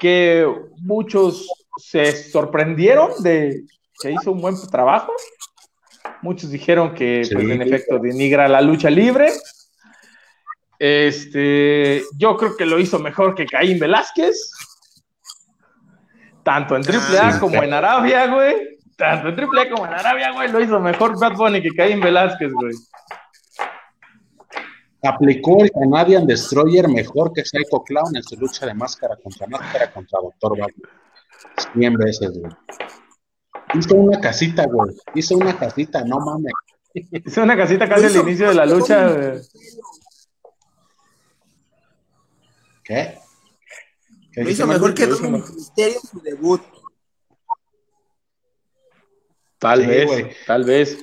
[0.00, 3.62] que muchos se sorprendieron de
[4.02, 5.12] que hizo un buen trabajo.
[6.20, 9.30] Muchos dijeron que, pues, en efecto, denigra la lucha libre.
[10.76, 14.50] Este, yo creo que lo hizo mejor que Caín Velázquez,
[16.42, 20.50] tanto en AAA ah, como en Arabia, güey tanto en Triple como en Arabia, güey,
[20.50, 22.74] lo hizo mejor Bad Bunny que Caín Velázquez, güey.
[25.04, 29.92] Aplicó el Canadian Destroyer mejor que Psycho Clown en su lucha de máscara contra máscara
[29.92, 30.70] contra Doctor Bad.
[31.74, 32.52] 100 veces, güey.
[33.74, 34.92] Hizo una casita, güey.
[35.14, 36.52] Hizo una casita, no mames.
[36.92, 39.12] Hizo una casita casi al inicio de la lucha.
[39.12, 39.40] Güey.
[42.82, 43.18] ¿Qué?
[44.34, 46.62] Lo hizo mejor que Dominic Misterio en su debut.
[49.58, 50.98] Tal vez, tal vez.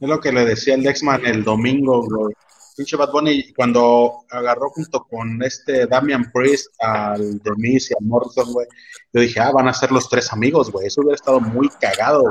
[0.00, 2.34] Es lo que le decía el Dexman el domingo, güey.
[2.76, 8.52] pinche Bad Bunny, cuando agarró junto con este Damian Priest al Demis y a Morrison,
[8.52, 8.66] güey,
[9.12, 10.86] yo dije, ah, van a ser los tres amigos, güey.
[10.86, 12.24] Eso hubiera estado muy cagado,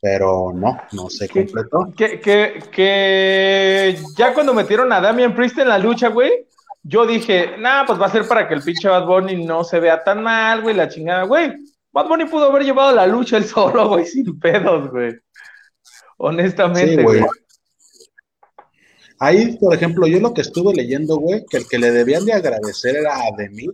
[0.00, 1.92] Pero no, no se completó.
[1.96, 6.46] Que, que, que ya cuando metieron a Damian Priest en la lucha, güey,
[6.82, 9.80] yo dije, nah, pues va a ser para que el pinche Bad Bunny no se
[9.80, 11.52] vea tan mal, güey, la chingada, güey.
[11.98, 15.14] Bad Bunny pudo haber llevado la lucha él solo, güey, sin pedos, güey.
[16.18, 17.22] Honestamente, güey.
[19.18, 22.34] Ahí, por ejemplo, yo lo que estuve leyendo, güey, que el que le debían de
[22.34, 23.66] agradecer era a Demi,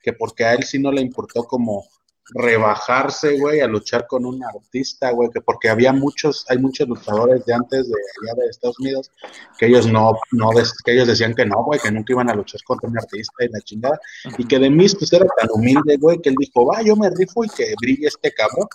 [0.00, 1.84] que porque a él sí no le importó como
[2.34, 7.44] rebajarse, güey, a luchar con un artista, güey, que porque había muchos, hay muchos luchadores
[7.46, 9.10] de antes de allá de Estados Unidos
[9.58, 10.50] que ellos no, no,
[10.84, 13.48] que ellos decían que no, güey, que nunca iban a luchar contra un artista y
[13.48, 13.98] la chingada,
[14.36, 17.44] y que de pues era tan humilde, güey, que él dijo, va, yo me rifo
[17.44, 18.68] y que brille este cabrón,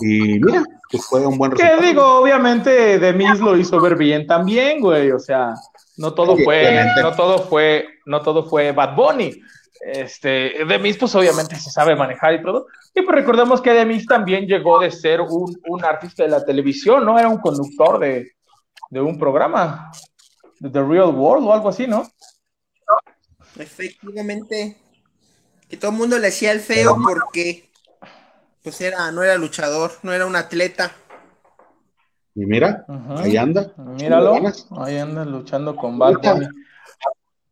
[0.00, 1.80] y mira, pues fue un buen resultado.
[1.80, 5.10] Que digo, obviamente Demis lo hizo ver bien también, güey.
[5.10, 5.54] O sea,
[5.96, 9.40] no todo fue, no todo fue, no todo fue Bad Bunny.
[9.80, 12.66] Este, Demis, pues obviamente se sabe manejar y todo.
[12.94, 17.04] Y pues recordemos que Demis también llegó de ser un, un artista de la televisión,
[17.04, 17.18] ¿no?
[17.18, 18.32] Era un conductor de,
[18.90, 19.90] de un programa,
[20.58, 22.06] de The Real World o algo así, ¿no?
[23.58, 24.76] Efectivamente.
[25.68, 27.70] Que todo el mundo le hacía el feo porque
[28.62, 30.92] pues era, no era luchador, no era un atleta.
[32.34, 32.84] Y mira,
[33.18, 33.72] ahí anda.
[33.76, 34.34] Míralo,
[34.78, 36.20] ahí anda luchando con Bad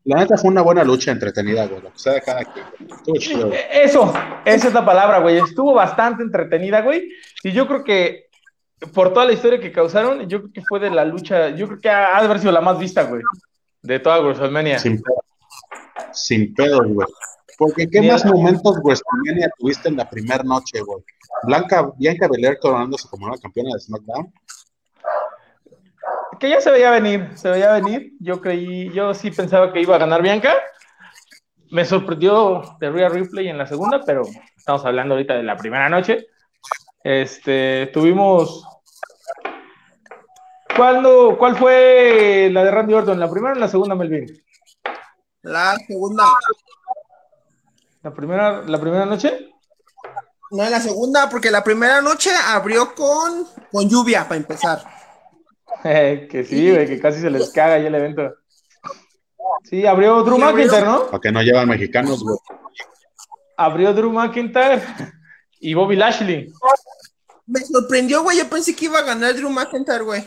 [0.09, 2.65] La neta fue una buena lucha entretenida, güey, lo que sea de cada quien.
[3.53, 4.11] E, eso,
[4.43, 5.37] esa es la palabra, güey.
[5.37, 7.11] Estuvo bastante entretenida, güey.
[7.43, 8.31] Y yo creo que
[8.95, 11.79] por toda la historia que causaron, yo creo que fue de la lucha, yo creo
[11.79, 13.21] que ha de haber sido la más vista, güey,
[13.83, 14.79] de toda WrestleMania.
[14.79, 15.25] Sin pedo,
[16.15, 17.07] sin pedo, güey.
[17.59, 21.05] Porque qué más momentos WrestleMania tuviste en la primera noche, güey.
[21.43, 24.33] Blanca, Bianca Belair coronándose como una campeona de SmackDown.
[26.39, 28.13] Que ya se veía venir, se veía venir.
[28.21, 30.55] Yo creí, yo sí pensaba que iba a ganar Bianca.
[31.71, 34.23] Me sorprendió de Rhea Ripley en la segunda, pero
[34.57, 36.27] estamos hablando ahorita de la primera noche.
[37.03, 38.67] Este, tuvimos.
[40.77, 43.19] ¿Cuándo, ¿Cuál fue la de Randy Orton?
[43.19, 44.27] ¿La primera o la segunda, Melvin?
[45.43, 46.25] La segunda.
[48.03, 49.51] ¿La primera, la primera noche?
[50.53, 54.98] No, en la segunda, porque la primera noche abrió con, con lluvia para empezar.
[55.83, 58.35] que sí, güey, que casi se les caga ya el evento.
[59.65, 61.07] Sí, abrió Drew McIntyre, ¿no?
[61.07, 62.37] Para que no llevan mexicanos, güey.
[63.57, 64.83] Abrió Drew McIntyre
[65.61, 66.53] y Bobby Lashley.
[67.47, 68.39] Me sorprendió, güey.
[68.39, 70.25] Yo pensé que iba a ganar Drew McIntyre, güey.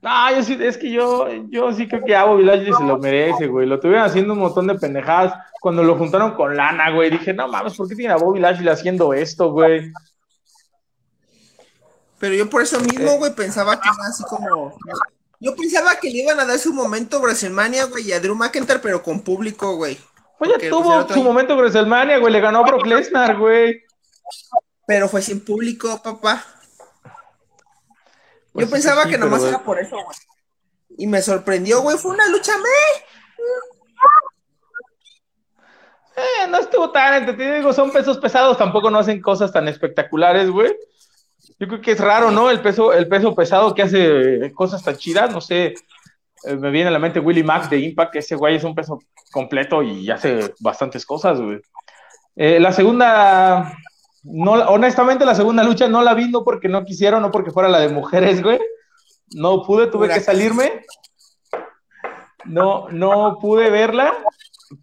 [0.00, 2.98] No, yo sí, es que yo, yo sí creo que a Bobby Lashley se lo
[2.98, 3.68] merece, güey.
[3.68, 7.10] Lo tuvieron haciendo un montón de pendejadas cuando lo juntaron con Lana, güey.
[7.10, 9.92] Dije, no mames, ¿por qué tiene a Bobby Lashley haciendo esto, güey?
[12.22, 14.78] Pero yo por eso mismo, güey, pensaba que era así como.
[15.40, 18.78] Yo pensaba que le iban a dar su momento WrestleMania, güey, y a Drew McIntyre,
[18.78, 19.98] pero con público, güey.
[20.38, 23.82] Oye, pues, tuvo su momento WrestleMania, güey, le ganó a Brock Lesnar, güey.
[24.86, 26.44] Pero fue sin público, papá.
[27.04, 27.10] Yo
[28.52, 30.16] pues pensaba que nomás era por eso, güey.
[30.98, 31.98] Y me sorprendió, güey.
[31.98, 33.02] Fue una lucha me.
[36.22, 37.56] Eh, no estuvo tan entretenido.
[37.56, 40.72] Digo, son pesos pesados, tampoco no hacen cosas tan espectaculares, güey.
[41.58, 42.50] Yo creo que es raro, ¿no?
[42.50, 45.74] El peso, el peso pesado que hace cosas tan chidas, no sé.
[46.44, 49.00] Eh, me viene a la mente Willy Max de Impact, ese güey es un peso
[49.30, 51.60] completo y hace bastantes cosas, güey.
[52.34, 53.76] Eh, la segunda
[54.24, 57.68] no, honestamente, la segunda lucha no la vi, no porque no quisieron, no porque fuera
[57.68, 58.60] la de mujeres, güey.
[59.34, 60.84] No pude, tuve que salirme.
[62.44, 64.14] No, no pude verla,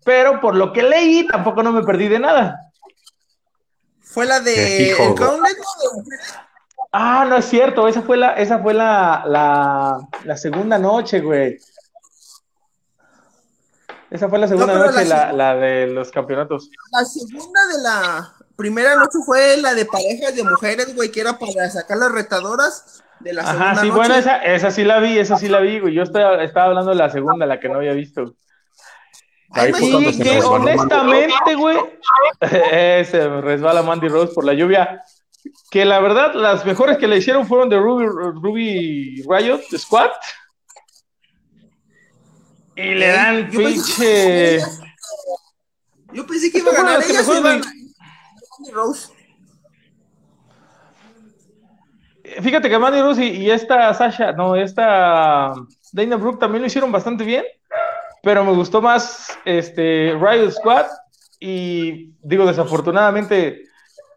[0.03, 2.71] pero por lo que leí, tampoco no me perdí de nada.
[4.01, 4.95] Fue la de
[6.91, 11.57] Ah, no es cierto, esa fue la, esa fue la, la, la segunda noche, güey.
[14.09, 16.71] Esa fue la segunda noche, la, la, de los campeonatos.
[16.91, 21.39] La segunda de la, primera noche fue la de parejas de mujeres, güey, que era
[21.39, 25.17] para sacar las retadoras de la segunda Ajá, sí, bueno, esa, esa sí la vi,
[25.17, 25.93] esa sí la vi, güey.
[25.93, 28.35] Yo estaba, estaba hablando de la segunda, la que no había visto.
[29.51, 31.77] Ahí sí, que honestamente, güey,
[32.41, 35.03] se resbala Mandy Rose por la lluvia.
[35.71, 38.05] Que la verdad, las mejores que le hicieron fueron de Ruby,
[38.41, 40.11] Ruby Riot Squad.
[42.75, 44.59] Y le dan pinche.
[46.13, 47.27] Yo pensé que iba a ganar ellas.
[48.73, 49.09] Rose.
[52.41, 55.53] Fíjate que Mandy Rose y, esta Sasha, no, esta
[55.91, 57.43] Dana Brooke también lo hicieron bastante bien,
[58.21, 60.85] pero me gustó más este Riot Squad
[61.39, 63.68] y digo, desafortunadamente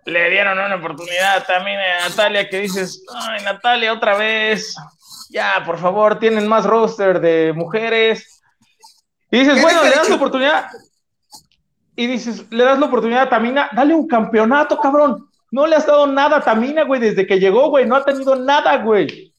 [0.05, 4.75] le dieron una oportunidad también a Natalia que dices, ay, Natalia, otra vez,
[5.31, 8.43] ya, por favor, tienen más roster de mujeres.
[9.31, 10.67] Y dices, bueno, le das la oportunidad.
[11.95, 15.29] Y dices, le das la oportunidad a Tamina, dale un campeonato, cabrón.
[15.51, 18.35] No le has dado nada a Tamina, güey, desde que llegó, güey, no ha tenido
[18.35, 19.33] nada, güey.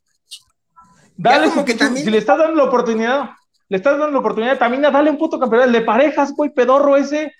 [1.15, 2.05] Dale, como que también...
[2.05, 3.31] si le estás dando la oportunidad,
[3.69, 6.51] le estás dando la oportunidad a Tamina, dale un puto campeonato, el de parejas, güey,
[6.51, 7.33] pedorro ese.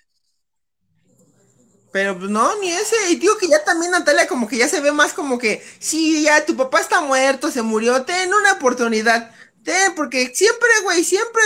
[1.94, 2.96] Pero pues no, ni ese.
[3.12, 6.24] Y digo que ya también Natalia como que ya se ve más como que, sí,
[6.24, 9.32] ya tu papá está muerto, se murió, ten una oportunidad.
[9.64, 11.42] Ten, porque siempre, güey, siempre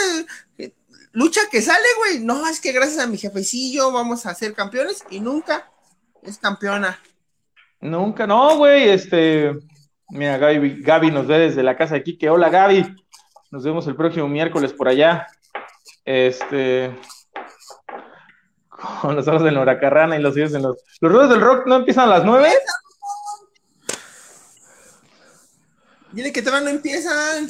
[0.58, 0.74] eh,
[1.12, 2.20] lucha que sale, güey.
[2.24, 5.70] No, es que gracias a mi jefecillo vamos a ser campeones y nunca
[6.24, 6.98] es campeona.
[7.82, 9.52] Nunca, no, güey, este.
[10.10, 12.96] Mira, Gaby, Gaby nos ve desde la casa de que Hola, Gaby.
[13.52, 15.28] Nos vemos el próximo miércoles por allá.
[16.06, 16.96] Este
[19.02, 20.78] con los ojos de la huracarrana y los oídos en los.
[21.00, 22.50] ¿Los ruedos del rock no empiezan a las nueve?
[26.12, 27.48] Dile que todavía no empiezan.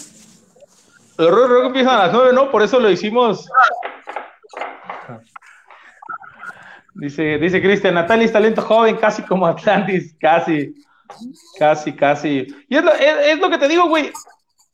[1.17, 2.52] Los ruedos del rock empiezan a las nueve, ¿no?
[2.52, 3.47] Por eso lo hicimos.
[6.95, 10.73] Dice, dice Cristian, Natalia es talento joven, casi como Atlantis, casi,
[11.60, 12.47] casi, casi.
[12.67, 14.12] Y es lo, es lo que te digo, güey.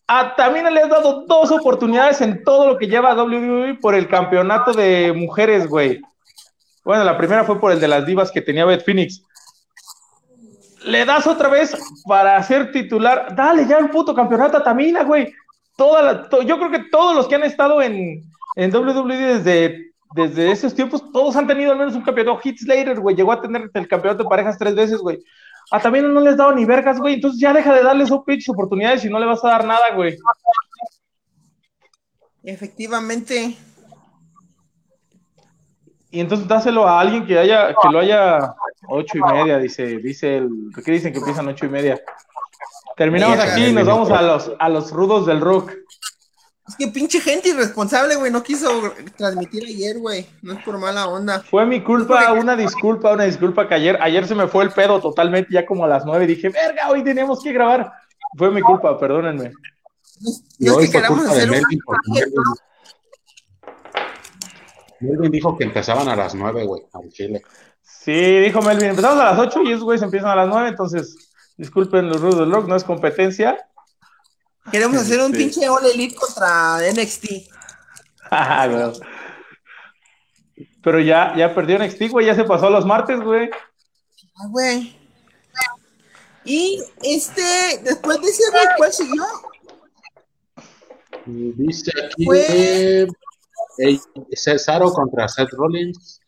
[0.07, 4.07] A Tamina le has dado dos oportunidades en todo lo que lleva WWE por el
[4.07, 6.01] campeonato de mujeres, güey.
[6.83, 9.23] Bueno, la primera fue por el de las divas que tenía Beth Phoenix.
[10.85, 13.33] Le das otra vez para ser titular.
[13.35, 15.33] Dale ya el puto campeonato a Tamina, güey.
[15.77, 18.21] Toda yo creo que todos los que han estado en,
[18.55, 22.37] en WWE desde, desde esos tiempos, todos han tenido al menos un campeonato.
[22.39, 25.23] Hit Slater, güey, llegó a tener el campeonato de parejas tres veces, güey.
[25.71, 27.15] A Tamina no les dado ni vergas, güey.
[27.15, 29.95] Entonces ya deja de darle esos pitch oportunidades y no le vas a dar nada,
[29.95, 30.17] güey.
[32.43, 33.55] Efectivamente.
[36.13, 38.53] Y entonces dáselo a alguien que haya, que lo haya
[38.87, 40.47] ocho y media, dice, dice el,
[40.85, 41.99] ¿qué dicen que empiezan ocho y media?
[42.95, 45.71] Terminamos aquí y nos vamos a los, a los rudos del rock.
[46.67, 48.69] Es que pinche gente irresponsable, güey, no quiso
[49.17, 50.27] transmitir ayer, güey.
[50.43, 51.41] No es por mala onda.
[51.49, 55.01] Fue mi culpa, una disculpa, una disculpa que ayer, ayer se me fue el pedo
[55.01, 57.91] totalmente, ya como a las nueve dije, verga, hoy tenemos que grabar.
[58.37, 59.51] Fue mi culpa, perdónenme.
[60.59, 61.79] Y hoy fue culpa de Melvin
[65.03, 67.41] Melvin dijo que empezaban a las nueve, güey, al Chile.
[67.81, 71.15] Sí, dijo Melvin, empezamos a las ocho y esos güeyes empiezan a las nueve, entonces
[71.57, 73.57] disculpen los rudos del rock, no es competencia.
[74.71, 77.25] Queremos hacer un pinche All Elite contra NXT.
[78.35, 78.91] Ah,
[80.81, 83.47] Pero ya, ya perdió NXT, güey, ya se pasó a los martes, güey.
[84.37, 84.97] Ah, güey.
[86.43, 87.43] Y este,
[87.83, 88.43] después de ese,
[88.77, 89.23] ¿cuál siguió?
[91.25, 92.25] Dice aquí
[94.31, 96.21] Cesaro contra Seth Rollins.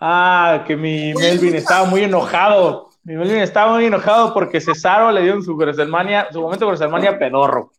[0.00, 2.90] Ah, que mi Melvin estaba muy enojado.
[3.04, 6.72] Mi Melvin estaba muy enojado porque Cesaro le dio en su WrestleMania, su momento de
[6.72, 7.72] WrestleMania pedorro.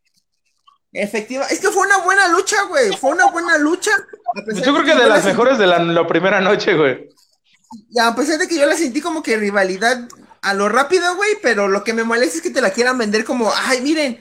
[0.93, 2.91] Efectiva, es que fue una buena lucha, güey.
[2.97, 3.91] Fue una buena lucha.
[4.55, 7.09] Yo creo que, de las mejores de la, primera noche, güey.
[7.89, 10.07] Ya, a pesar de que yo la sentí como que rivalidad
[10.41, 13.23] a lo rápido, güey, pero lo que me molesta es que te la quieran vender
[13.23, 14.19] como, ay, miren,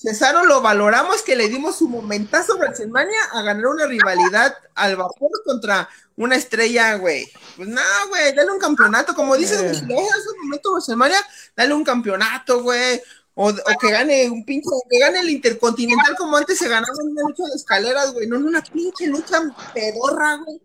[0.00, 5.30] Cesaro lo valoramos que le dimos su momentazo WrestleMania a ganar una rivalidad al vapor
[5.44, 7.30] contra una estrella, güey.
[7.54, 9.14] Pues nada, güey, dale un campeonato.
[9.14, 11.18] Como dices, güey, si un momento WrestleMania,
[11.54, 13.02] dale un campeonato, güey.
[13.34, 17.22] O, que gane un pinche, que gane el Intercontinental como antes se ganaba en una
[17.28, 18.26] lucha de escaleras, güey.
[18.26, 19.42] No en una pinche lucha
[19.74, 20.62] pedorra, güey.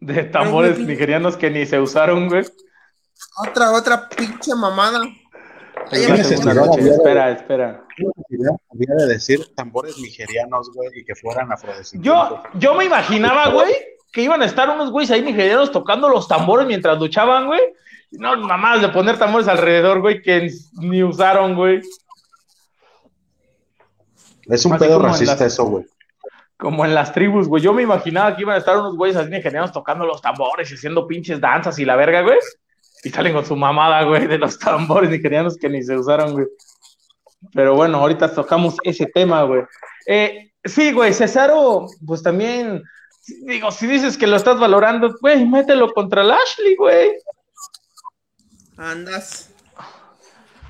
[0.00, 2.44] De tambores nigerianos que ni se usaron, güey.
[3.36, 5.04] Otra, otra pinche mamada.
[5.90, 7.84] Espera, espera.
[8.70, 12.04] Había de decir tambores nigerianos, güey, y que fueran afrodescendientes.
[12.04, 13.72] Yo, yo me imaginaba, güey,
[14.12, 17.60] que iban a estar unos güeyes ahí nigerianos tocando los tambores mientras luchaban, güey.
[18.10, 21.80] No, mamás de poner tambores alrededor, güey, que ni usaron, güey.
[24.46, 25.86] Es un pedo racista eso, güey.
[26.56, 27.62] Como en las tribus, güey.
[27.62, 30.74] Yo me imaginaba que iban a estar unos güeyes así nigerianos tocando los tambores y
[30.74, 32.38] haciendo pinches danzas y la verga, güey.
[33.04, 36.46] Y salen con su mamada, güey, de los tambores nigerianos que ni se usaron, güey.
[37.52, 39.62] Pero bueno, ahorita tocamos ese tema, güey.
[40.06, 42.82] Eh, sí, güey, Cesaro, pues también,
[43.46, 47.10] digo, si dices que lo estás valorando, güey, mételo contra el Ashley, güey.
[48.76, 49.50] Andas.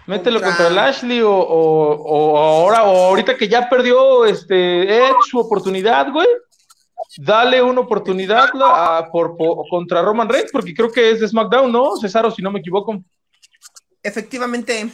[0.07, 5.39] Mételo contra, el Ashley o, o, ahora, o ahorita que ya perdió este Edge su
[5.39, 6.26] oportunidad, güey
[7.19, 8.51] dale una oportunidad
[9.11, 9.37] por,
[9.69, 11.97] contra Roman Reigns, porque creo que es de SmackDown, ¿no?
[11.97, 13.03] Cesaro, si no me equivoco.
[14.03, 14.89] Efectivamente.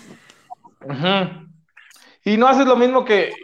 [2.25, 3.35] Y no haces lo mismo que.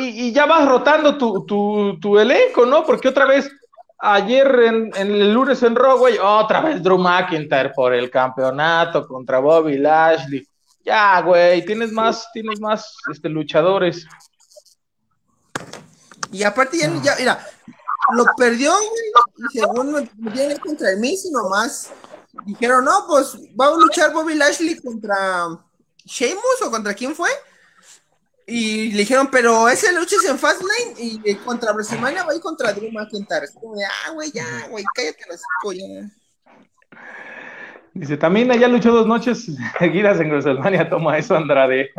[0.00, 2.84] Y, ya vas rotando tu, tu, elenco, ¿no?
[2.84, 3.50] Porque otra vez
[3.98, 9.40] ayer en, el lunes en Raw, güey, otra vez Drew McIntyre por el campeonato contra
[9.40, 10.46] Bobby Lashley.
[10.82, 14.06] Ya, güey, tienes más, tienes más este, luchadores.
[16.32, 17.44] Y aparte ya, ya mira,
[18.14, 21.90] lo perdió, güey, y según viene contra el Miz, nomás
[22.46, 25.48] dijeron, no, pues va a luchar Bobby Lashley contra
[26.04, 27.30] Sheamus o contra quién fue.
[28.46, 32.40] Y le dijeron, pero ese lucha es en Fastlane y contra WrestleMania va a ir
[32.40, 33.44] contra Drew McIntyre.
[33.44, 35.40] Es como de, ah, güey, ya, güey, cállate las
[35.72, 36.10] ya.
[37.94, 39.46] Dice, también allá luchó dos noches
[39.78, 41.90] seguidas en WrestleMania, toma eso, Andrade.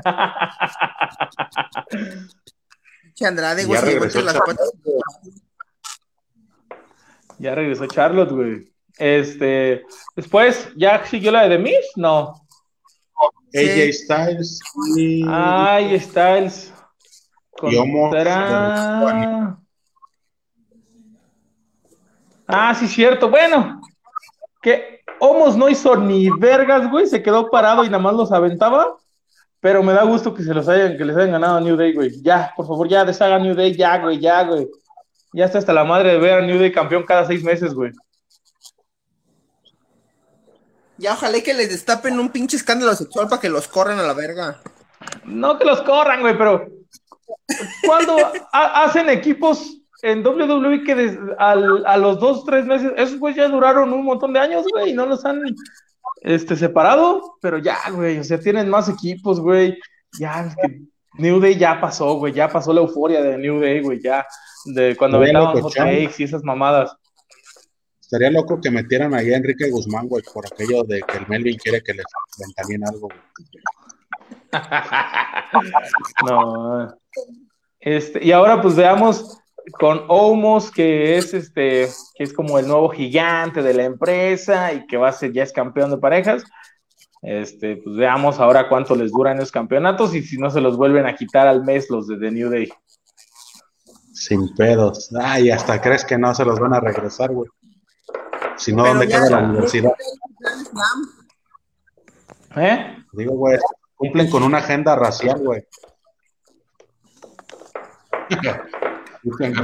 [3.22, 3.80] Andrade, güey,
[4.10, 4.38] se las
[7.42, 8.72] Ya regresó Charlotte, güey.
[9.00, 9.84] Este,
[10.16, 11.86] después, ¿ya siguió la de The Miz?
[11.96, 12.36] No.
[13.54, 14.60] AJ Styles.
[14.96, 15.26] Y...
[15.28, 16.72] Ay, Styles.
[17.52, 18.78] Contra...
[22.48, 23.30] Ah, sí, cierto.
[23.30, 23.82] Bueno,
[24.62, 27.08] que Homos no hizo ni vergas, güey.
[27.08, 28.98] Se quedó parado y nada más los aventaba.
[29.60, 31.94] Pero me da gusto que se los hayan, que les hayan ganado a New Day,
[31.94, 32.22] güey.
[32.22, 34.68] Ya, por favor, ya deshaga New Day, ya, güey, ya, güey.
[35.34, 37.92] Ya está hasta la madre de ver a New Day campeón cada seis meses, güey.
[40.98, 44.14] Ya ojalá que les destapen un pinche escándalo sexual para que los corran a la
[44.14, 44.62] verga.
[45.26, 46.68] No que los corran, güey, pero
[47.86, 48.18] cuando
[48.52, 54.04] hacen equipos en WWE que a los dos, tres meses, esos güey ya duraron un
[54.04, 55.42] montón de años, güey, y no los han
[56.22, 59.78] este, separado, pero ya, güey, o sea, tienen más equipos, güey,
[60.20, 60.82] ya, es que
[61.16, 64.26] New Day ya pasó, güey, ya pasó la euforia de New Day, güey, ya,
[64.66, 66.96] de cuando venían los takes y esas mamadas.
[68.00, 71.58] Estaría loco que metieran ahí a Enrique Guzmán, güey, por aquello de que el Melvin
[71.58, 72.06] quiere que les
[72.56, 73.08] también algo.
[76.28, 76.94] no.
[77.80, 79.42] Este, y ahora pues veamos
[79.80, 84.86] con Omos, que es este, que es como el nuevo gigante de la empresa y
[84.88, 86.44] que va a ser, ya es campeón de parejas.
[87.22, 91.06] Este, pues veamos ahora cuánto les duran esos campeonatos y si no se los vuelven
[91.06, 92.72] a quitar al mes los de The New Day.
[94.12, 95.12] Sin pedos.
[95.20, 97.50] Ay, hasta crees que no se los van a regresar, güey.
[98.58, 99.92] Si no, ¿dónde queda la universidad?
[102.56, 102.98] ¿Eh?
[103.14, 103.58] Digo, güey,
[103.96, 105.64] cumplen con una agenda racial, güey.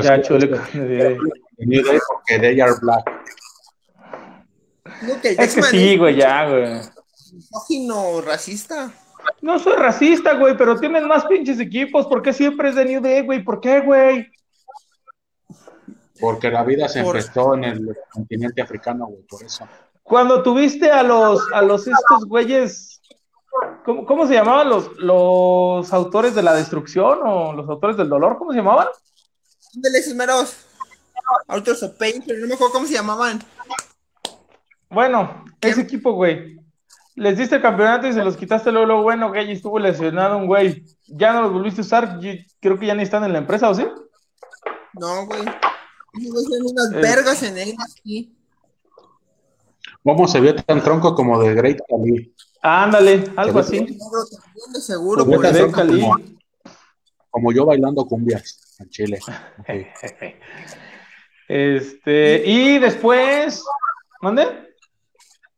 [0.01, 0.47] ya, chulo.
[1.58, 3.12] Porque they are black.
[5.24, 6.97] es que sí, güey, ya, güey.
[7.80, 8.92] No racista.
[9.42, 12.08] No soy racista, güey, pero tienen más pinches equipos.
[12.08, 13.44] ¿Por qué siempre es de New Day, güey?
[13.44, 14.32] ¿Por qué, güey?
[16.20, 19.68] Porque la vida se empezó en el continente africano, güey, por eso.
[20.04, 23.02] Cuando tuviste a los, a los estos güeyes,
[23.84, 28.38] ¿cómo, ¿cómo, se llamaban los, los autores de la destrucción o los autores del dolor?
[28.38, 28.88] ¿Cómo se llamaban?
[29.74, 30.68] De esos meros
[31.48, 33.40] Authors of Pain, pero no me acuerdo cómo se llamaban.
[34.90, 36.58] Bueno, ese equipo, güey.
[37.18, 40.47] Les diste el campeonato y se los quitaste luego, luego bueno, güey, estuvo lesionado un
[40.47, 40.86] güey.
[41.07, 42.20] Ya no los volviste a usar,
[42.59, 43.86] creo que ya ni están en la empresa, ¿o sí?
[44.93, 45.41] No, güey
[46.13, 47.01] unas eh.
[47.01, 48.34] vergas en él aquí.
[50.03, 52.34] ¿Cómo se ve tan tronco como de Great Cali?
[52.61, 53.86] Ándale, algo así.
[54.82, 55.26] seguro,
[57.30, 59.20] como, yo bailando cumbias en Chile.
[61.47, 63.63] este, y después,
[64.22, 64.66] ¿dónde?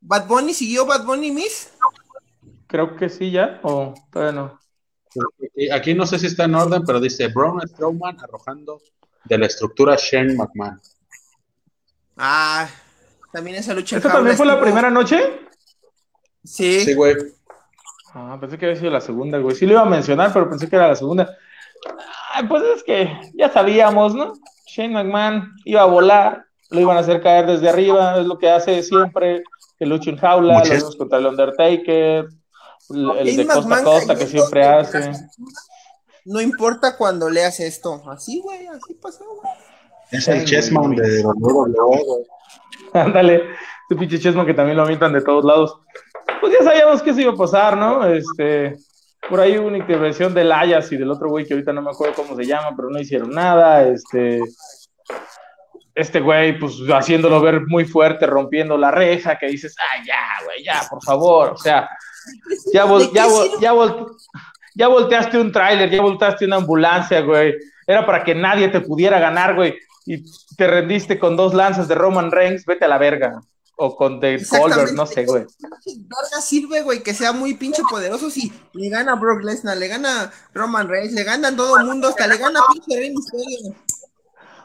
[0.02, 1.72] ¿Bad Bunny siguió Bad Bunny Miss?
[2.68, 4.60] Creo que sí, ya, o todavía no.
[5.74, 8.80] Aquí no sé si está en orden, pero dice Braun Strowman arrojando
[9.26, 10.80] de la estructura Shane McMahon.
[12.16, 12.70] Ah,
[13.32, 13.98] también esa lucha.
[13.98, 15.40] ¿Esta también fue la primera noche?
[16.44, 16.82] Sí.
[16.82, 17.16] Sí, güey.
[18.14, 19.56] Ah, pensé que había sido la segunda, güey.
[19.56, 21.38] Sí lo iba a mencionar, pero pensé que era la segunda.
[22.48, 24.34] pues es que ya sabíamos, ¿no?
[24.68, 28.50] Shane McMahon iba a volar, lo iban a hacer caer desde arriba, es lo que
[28.50, 29.44] hace siempre,
[29.80, 32.28] que lucha en jaula, lo vimos contra el Undertaker,
[32.90, 35.12] el, de costa a costa que siempre hace.
[36.26, 38.04] No importa cuando leas esto.
[38.10, 39.54] Así, güey, así pasó, güey.
[40.12, 42.24] Es el Chessman de WWE, güey.
[42.94, 43.44] Ándale,
[43.88, 45.80] tu pinche Chessman que también lo avientan de todos lados.
[46.42, 48.06] Pues ya sabíamos que eso iba a pasar, ¿no?
[48.06, 48.76] Este,
[49.30, 51.92] por ahí hubo una intervención del Ayas y del otro güey que ahorita no me
[51.92, 53.88] acuerdo cómo se llama, pero no hicieron nada.
[53.88, 54.42] Este,
[56.00, 60.64] este güey, pues haciéndolo ver muy fuerte, rompiendo la reja, que dices, ah, ya, güey,
[60.64, 61.90] ya, por favor, o sea,
[62.74, 63.28] ya, ya,
[63.60, 63.74] ya,
[64.76, 67.56] ya volteaste un tráiler, ya volteaste una ambulancia, güey.
[67.86, 69.76] Era para que nadie te pudiera ganar, güey.
[70.06, 70.24] Y
[70.56, 73.42] te rendiste con dos lanzas de Roman Reigns, vete a la verga.
[73.76, 75.46] O con The Colbert, no sé, güey.
[75.64, 80.32] Verga sirve, güey, que sea muy pinche poderoso si le gana Brock Lesnar, le gana
[80.54, 83.76] Roman Reigns, le gana todo el mundo, hasta le gana pinche Rey Mysterio.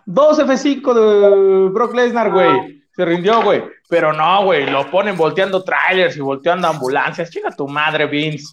[0.07, 2.83] Dos F5 de Brock Lesnar, güey.
[2.95, 3.63] Se rindió, güey.
[3.89, 7.31] Pero no, güey, lo ponen volteando trailers y volteando ambulancias.
[7.31, 8.53] Chica tu madre, Vince.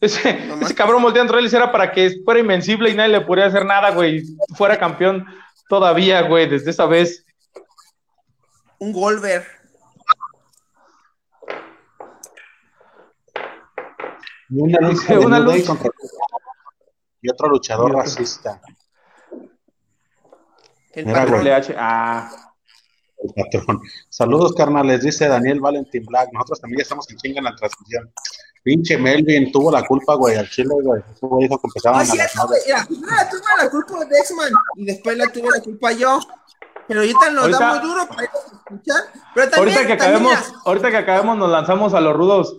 [0.00, 3.64] Ese, ese cabrón volteando trailers era para que fuera invencible y nadie le pudiera hacer
[3.64, 4.22] nada, güey.
[4.56, 5.24] Fuera campeón
[5.68, 7.24] todavía, güey, desde esa vez.
[8.78, 9.46] Un Golver.
[14.50, 15.68] Y una lucha, Una de New Day lucha.
[15.68, 15.90] contra-
[17.22, 18.02] y otro luchador Y otro.
[18.02, 18.60] racista,
[20.94, 21.48] El Mira, patrón.
[21.78, 22.30] Ah,
[23.18, 23.80] el patrón.
[24.08, 26.30] Saludos, carnales, dice Daniel Valentín Black.
[26.32, 28.12] Nosotros también ya estamos en chinga en la transmisión.
[28.62, 31.02] Pinche Melvin tuvo la culpa, güey, al chile, güey.
[31.12, 32.62] Ese güey dijo que empezaban a las cierto, nueve.
[32.66, 36.20] Mira, primero la tuve la culpa de X-Man y después la tuve la culpa yo.
[36.88, 39.02] Pero ahorita nos Ahorita- da muy duro para escuchar.
[39.34, 42.56] Pero también, ahorita que acabemos, ahorita que acabemos nos lanzamos a los rudos.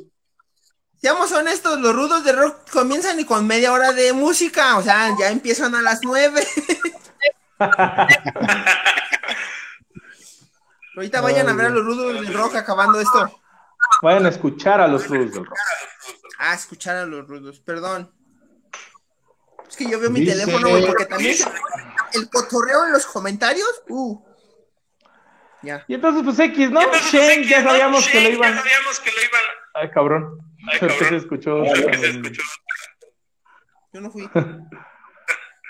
[1.01, 4.77] seamos honestos, los rudos de rock comienzan y con media hora de música.
[4.77, 6.41] O sea, ya empiezan a las nueve.
[10.95, 13.39] ahorita vayan a ver a los rudos del rock acabando esto.
[14.01, 15.58] Vayan a escuchar a los rudos del rock.
[16.39, 18.12] Ah, escuchar a los rudos, perdón.
[19.68, 21.49] Es que yo veo mi Dice- teléfono, güey, porque también se-
[22.14, 23.84] el cotorreo en los comentarios.
[23.89, 24.24] Uh.
[25.62, 25.84] Ya.
[25.88, 26.82] Y entonces, pues X, ¿no?
[27.12, 28.56] Shane, ya sabíamos que lo iban.
[28.56, 29.41] sabíamos que lo iban.
[29.74, 30.38] Ay, cabrón.
[30.72, 31.10] Ay, ¿Qué cabrón.
[31.10, 31.64] se escuchó?
[31.64, 32.41] ¿Qué se escuchó?
[33.93, 34.30] Yo no fui.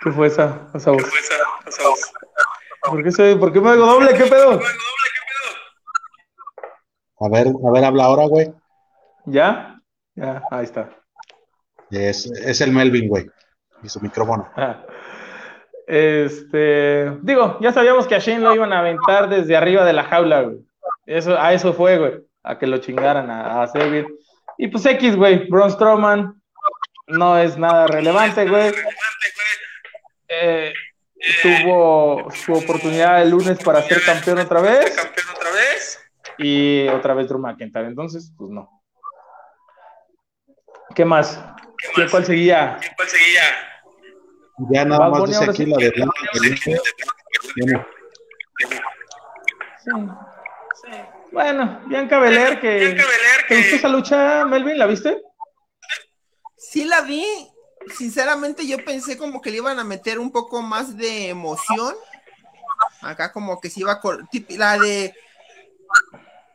[0.06, 1.04] ¿Qué fue esa, esa voz?
[1.04, 1.36] ¿Qué fue esa,
[1.68, 2.14] esa voz?
[2.84, 4.14] ¿Por qué, se, ¿Por qué me oigo doble?
[4.14, 4.50] ¿Qué pedo?
[4.50, 5.26] Bueno, doble, ¿qué
[7.18, 7.22] pedo?
[7.22, 8.54] A ver, a ver, habla ahora, güey.
[9.26, 9.82] ¿Ya?
[10.14, 10.92] Ya, ahí está.
[11.90, 13.26] Es, es el Melvin, güey.
[13.82, 14.48] Y su micrófono.
[14.56, 14.86] Ah.
[15.88, 20.04] Este, digo, ya sabíamos que a Shane lo iban a aventar desde arriba de la
[20.04, 20.58] jaula, güey.
[21.08, 24.08] Eso, a eso fue, güey, a que lo chingaran a, a bien.
[24.60, 26.40] Y pues X, güey, Braun Strowman
[27.08, 28.72] no es nada relevante, güey.
[30.28, 30.74] Eh,
[31.42, 36.00] tuvo su oportunidad el lunes para ser campeón otra vez ¿Campeón otra vez?
[36.38, 37.88] y otra vez Drew McIntyre.
[37.88, 38.82] Entonces, pues no.
[40.94, 41.40] ¿Qué más?
[41.94, 42.80] ¿Quién, ¿Cuál seguía?
[42.96, 43.42] ¿Cuál seguía?
[44.72, 45.66] Ya nada Bad más Bunny dice aquí sí.
[45.66, 46.14] la de Blanca.
[47.56, 47.86] Bueno,
[50.74, 50.92] Sí.
[51.32, 52.78] Bueno, Bianca Belair, que...
[52.78, 54.78] Bianca Belair, ¿Te gustó que esa lucha, Melvin?
[54.78, 55.22] ¿La viste?
[56.58, 57.26] Sí la vi.
[57.98, 61.96] Sinceramente yo pensé como que le iban a meter un poco más de emoción.
[63.02, 64.02] Acá como que se iba a
[64.50, 65.14] la de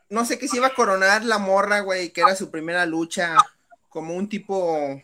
[0.08, 3.36] no sé que se iba a coronar la morra, güey, que era su primera lucha
[3.88, 5.00] como un tipo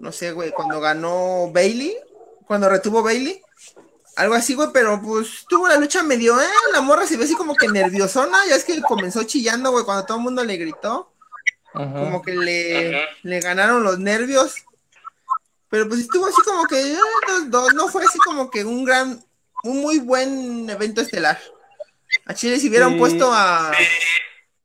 [0.00, 1.94] no sé, güey, cuando ganó Bailey,
[2.46, 3.40] cuando retuvo Bailey.
[4.16, 7.34] Algo así, güey, pero pues tuvo la lucha medio, eh, la morra se ve así
[7.34, 11.12] como que nerviosona, ya es que comenzó chillando, güey, cuando todo el mundo le gritó
[11.72, 14.64] como que le, le ganaron los nervios.
[15.70, 16.98] Pero pues estuvo así como que eh,
[17.28, 19.24] los dos, no fue así como que un gran,
[19.64, 21.38] un muy buen evento estelar.
[22.26, 22.98] A Chile si hubieran Sí.
[22.98, 23.70] puesto a,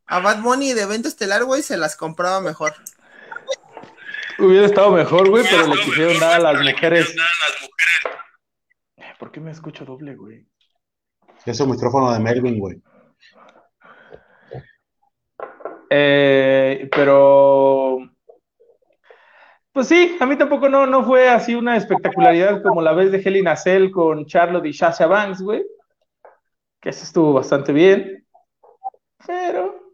[0.08, 2.74] a Bad Bunny de evento estelar, güey, se las compraba mejor.
[4.39, 7.16] Hubiera estado mejor, güey, pero le quisieron dar a las mujeres.
[7.16, 9.16] Dar a las mujeres.
[9.20, 10.45] ¿Por qué me escucho doble, güey?
[11.45, 12.82] es el micrófono de Melvin, güey.
[15.89, 17.99] Eh, pero.
[19.76, 23.17] Pues sí, a mí tampoco no, no fue así una espectacularidad como la vez de
[23.17, 25.65] Heli Nacel con Charlotte y Sasha Banks, güey.
[26.80, 28.26] Que eso estuvo bastante bien.
[29.28, 29.91] Pero.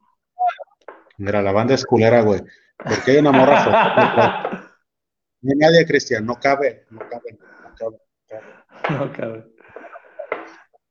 [1.17, 2.41] Mira, la banda es culera, güey.
[2.77, 4.69] Porque hay una morra
[5.41, 7.97] hay nadie, Cristian, no cabe, no cabe, no cabe,
[8.88, 9.51] no, cabrón.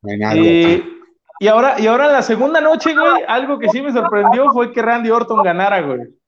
[0.02, 0.42] no hay nadie.
[0.42, 4.50] Y, y ahora, y ahora en la segunda noche, güey, algo que sí me sorprendió
[4.50, 6.19] fue que Randy Orton ganara, güey.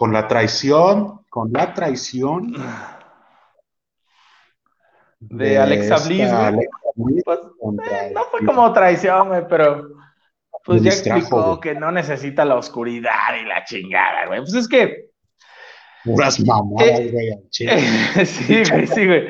[0.00, 2.54] Con la traición, con la traición
[5.18, 6.42] De Alexa esta Bliss, güey.
[6.42, 7.38] Alexa Bliss Pues,
[7.92, 9.90] eh, no fue como traición, güey, pero
[10.64, 14.40] pues ya distrajo, explicó que no necesita la oscuridad y la chingada, güey.
[14.40, 15.10] Pues es que,
[16.02, 17.76] Puras mamadas, Eh, güey, chile.
[18.24, 19.28] sí, güey, sí, güey.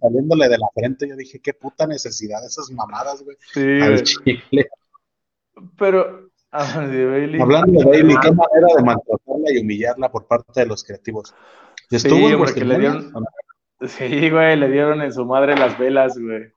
[0.00, 3.36] Saliéndole de la frente, yo dije, qué puta necesidad de esas mamadas, güey.
[3.52, 4.70] Sí, Al chile.
[5.76, 7.40] Pero, ah, de Bailey.
[7.40, 11.34] Hablando de Bailey, qué manera de maltratarla y humillarla por parte de los creativos.
[11.90, 13.12] Estuvo Sí, en hombre, que le dieron-
[13.86, 16.52] Sí, güey, le dieron en su madre las velas, güey.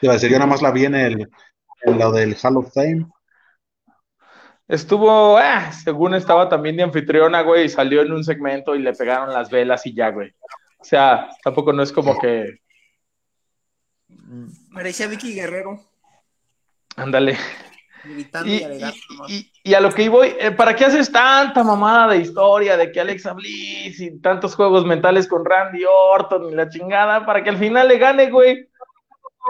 [0.00, 1.28] Te iba a decir, yo nada más la vi en el
[1.82, 3.06] en lo del Hall of Fame.
[4.68, 8.92] Estuvo, ah, según estaba también de anfitriona, güey, y salió en un segmento y le
[8.94, 10.34] pegaron las velas y ya, güey.
[10.78, 12.58] O sea, tampoco no es como que,
[14.72, 15.80] Parecía Vicky Guerrero,
[16.96, 17.36] ándale.
[18.04, 18.96] gritando y Y, alegando.
[19.28, 22.76] y- y- Y a lo que voy, eh, ¿para qué haces tanta mamada de historia
[22.76, 27.42] de que Alexa Bliss y tantos juegos mentales con Randy Orton y la chingada para
[27.42, 28.68] que al final le gane, güey?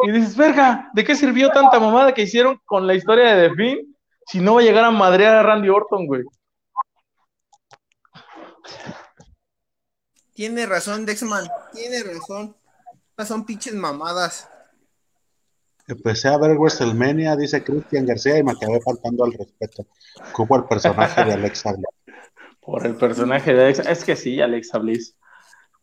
[0.05, 3.55] Y dices, verga, ¿de qué sirvió tanta mamada que hicieron con la historia de The
[3.57, 6.22] Finn si no va a llegar a madrear a Randy Orton, güey?
[10.34, 11.47] Tiene razón, Dexman.
[11.72, 12.57] Tiene razón.
[13.11, 14.49] Estas son pinches mamadas.
[15.89, 19.87] Empecé a ver WrestleMania, dice Cristian García, y me acabé faltando al respeto.
[20.32, 21.87] Como el personaje de Alexa Bliss.
[22.61, 23.82] Por el personaje de Alexa.
[23.82, 25.14] Es que sí, Alexa Bliss.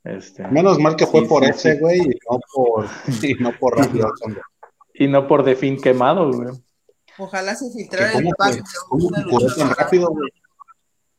[0.03, 1.79] Este, Menos mal que fue sí, por sí, ese, sí.
[1.79, 2.85] güey, y no por,
[3.21, 4.37] y no por Randy Orton.
[4.93, 6.49] Y no por The Finn quemado, güey.
[7.17, 8.61] Ojalá se filtrara el ¿Cómo, pack.
[8.89, 10.29] cómo se curó tan rápido, güey?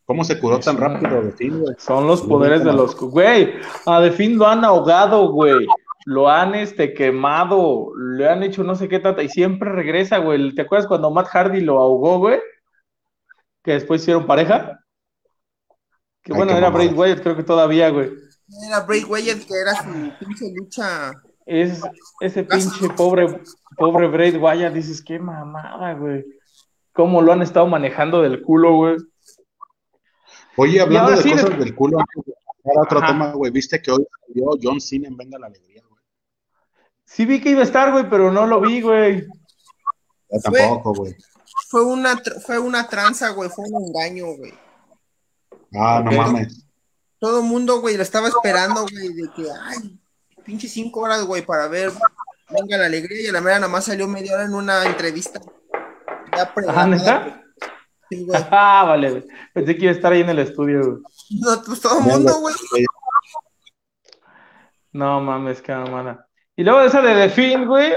[0.05, 1.74] ¿Cómo se curó tan rápido de ti, güey?
[1.78, 2.95] Son los poderes de los.
[2.95, 3.55] Güey,
[3.87, 5.66] a The Finn lo han ahogado, güey.
[6.05, 7.92] Lo han este, quemado.
[7.96, 9.22] Le han hecho no sé qué tanta.
[9.22, 10.55] Y siempre regresa, güey.
[10.55, 12.40] ¿Te acuerdas cuando Matt Hardy lo ahogó, güey?
[13.62, 14.80] Que después hicieron pareja.
[16.22, 16.84] Que Ay, bueno, qué era mamada.
[16.90, 18.11] Bray Wyatt, creo que todavía, güey.
[18.68, 21.12] Era Bray Wyatt, que era su pinche lucha.
[21.46, 21.82] Es
[22.20, 23.40] ese pinche pobre,
[23.76, 24.72] pobre Bray Wyatt.
[24.74, 26.24] Dices, qué mamada, güey.
[26.92, 28.96] Cómo lo han estado manejando del culo, güey.
[30.57, 33.07] Oye, hablando de sí, cosas de- del culo, antes de pasar a otro Ajá.
[33.09, 35.74] tema, güey, viste que hoy salió John Cena en Venga la Alegría.
[37.14, 39.20] Sí vi que iba a estar, güey, pero no lo vi, güey.
[39.22, 41.14] Yo tampoco, güey.
[41.68, 43.48] Fue una, fue una tranza, güey.
[43.50, 44.52] Fue un engaño, güey.
[45.76, 46.66] Ah, no mames.
[47.20, 49.96] Todo el mundo, güey, lo estaba esperando, güey, de que, ay,
[50.44, 51.92] pinche cinco horas, güey, para ver
[52.50, 53.22] Venga la Alegría.
[53.22, 55.40] Y a la mera nada más salió media hora en una entrevista.
[56.36, 57.42] Ya Ah, pregrabada, ¿neta?
[58.10, 58.42] Sí, güey.
[58.50, 59.24] Ah, vale, güey.
[59.52, 61.02] Pensé que iba a estar ahí en el estudio, güey.
[61.40, 62.54] No, pues todo el mundo, güey.
[64.92, 66.28] No mames, qué mamada.
[66.57, 67.92] Y luego esa de The Finn, güey.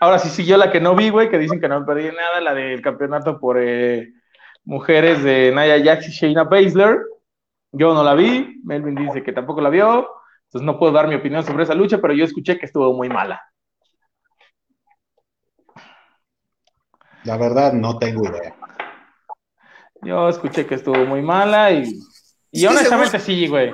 [0.00, 2.54] Ahora sí siguió la que no vi, güey, que dicen que no perdí nada, la
[2.54, 4.12] del campeonato por eh,
[4.64, 6.98] mujeres de Naya Jax y Shayna Baszler.
[7.72, 10.08] Yo no la vi, Melvin dice que tampoco la vio,
[10.44, 13.08] entonces no puedo dar mi opinión sobre esa lucha, pero yo escuché que estuvo muy
[13.08, 13.42] mala.
[17.24, 18.54] La verdad, no tengo idea.
[20.02, 21.98] Yo escuché que estuvo muy mala y,
[22.52, 23.72] y honestamente sí, güey.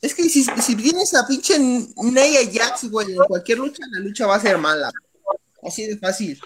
[0.00, 4.26] Es que si, si tienes a pinche Nia Jax, güey, en cualquier lucha, la lucha
[4.26, 4.90] va a ser mala.
[5.62, 6.40] Así de fácil.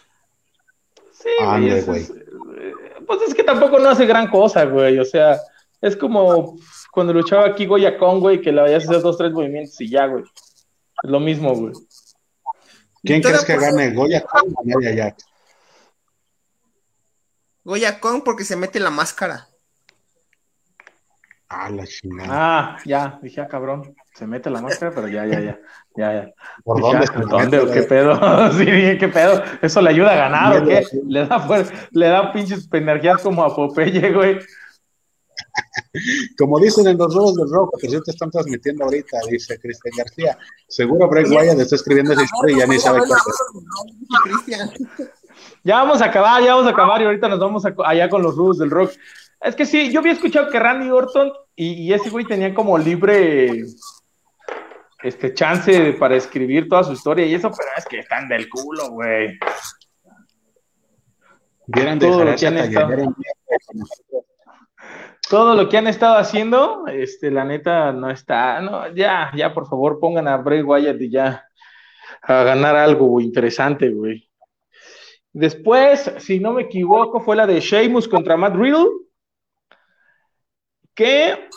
[1.12, 2.72] Sí, Ande, güey, eh,
[3.06, 4.98] pues es que tampoco no hace gran cosa, güey.
[4.98, 5.38] O sea,
[5.80, 6.58] es como
[6.92, 9.88] cuando luchaba aquí Goya con, güey, que le vayas a hacer dos, tres movimientos y
[9.90, 10.24] ya, güey.
[11.02, 11.74] Es lo mismo, güey.
[13.04, 13.92] ¿Quién crees que por- gane?
[13.94, 15.24] ¿Goya Kong o Nia Jax?
[17.64, 19.48] Goya Kong porque se mete la máscara.
[21.54, 22.28] Ah, la chingada.
[22.30, 23.94] Ah, ya, dije, ah, cabrón.
[24.14, 25.58] Se mete la máscara, pero ya, ya, ya.
[25.96, 26.30] Ya, ya.
[26.64, 28.52] ¿Por Dije, dónde ah, la ¿dónde o qué pedo?
[28.52, 29.42] sí, dije, ¿qué pedo?
[29.60, 30.82] ¿Eso le ayuda a ganar o qué?
[31.06, 34.38] Le da, fuer- le da pinches energías como a Popeye, güey.
[36.38, 40.38] Como dicen en los robos del rock, que te están transmitiendo ahorita, dice Cristian García.
[40.68, 43.00] Seguro Bray Wyatt está escribiendo esa historia y ya ni sabe
[44.46, 44.56] qué.
[45.64, 48.22] Ya vamos a acabar, ya vamos a acabar y ahorita nos vamos a- allá con
[48.22, 48.92] los rudos del rock.
[49.42, 52.78] Es que sí, yo había escuchado que Randy Orton y, y ese güey tenía como
[52.78, 53.64] libre
[55.02, 58.90] este chance para escribir toda su historia y eso, pero es que están del culo,
[58.90, 59.38] güey.
[61.98, 63.14] Todo lo que han estado-.
[65.28, 69.66] Todo lo que han estado haciendo, este, la neta no está, no, ya, ya, por
[69.66, 71.46] favor, pongan a Bray Wyatt y ya
[72.22, 74.28] a ganar algo interesante, güey.
[75.32, 78.90] Después, si no me equivoco, fue la de Sheamus contra Matt Riddle,
[80.94, 81.48] que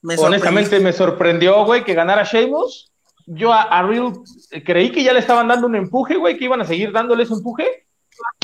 [0.00, 2.90] Me Honestamente me sorprendió, güey, que ganara Sheamus.
[3.26, 4.12] Yo a, a Riddle
[4.50, 7.22] eh, creí que ya le estaban dando un empuje, güey, que iban a seguir dándole
[7.22, 7.86] ese empuje.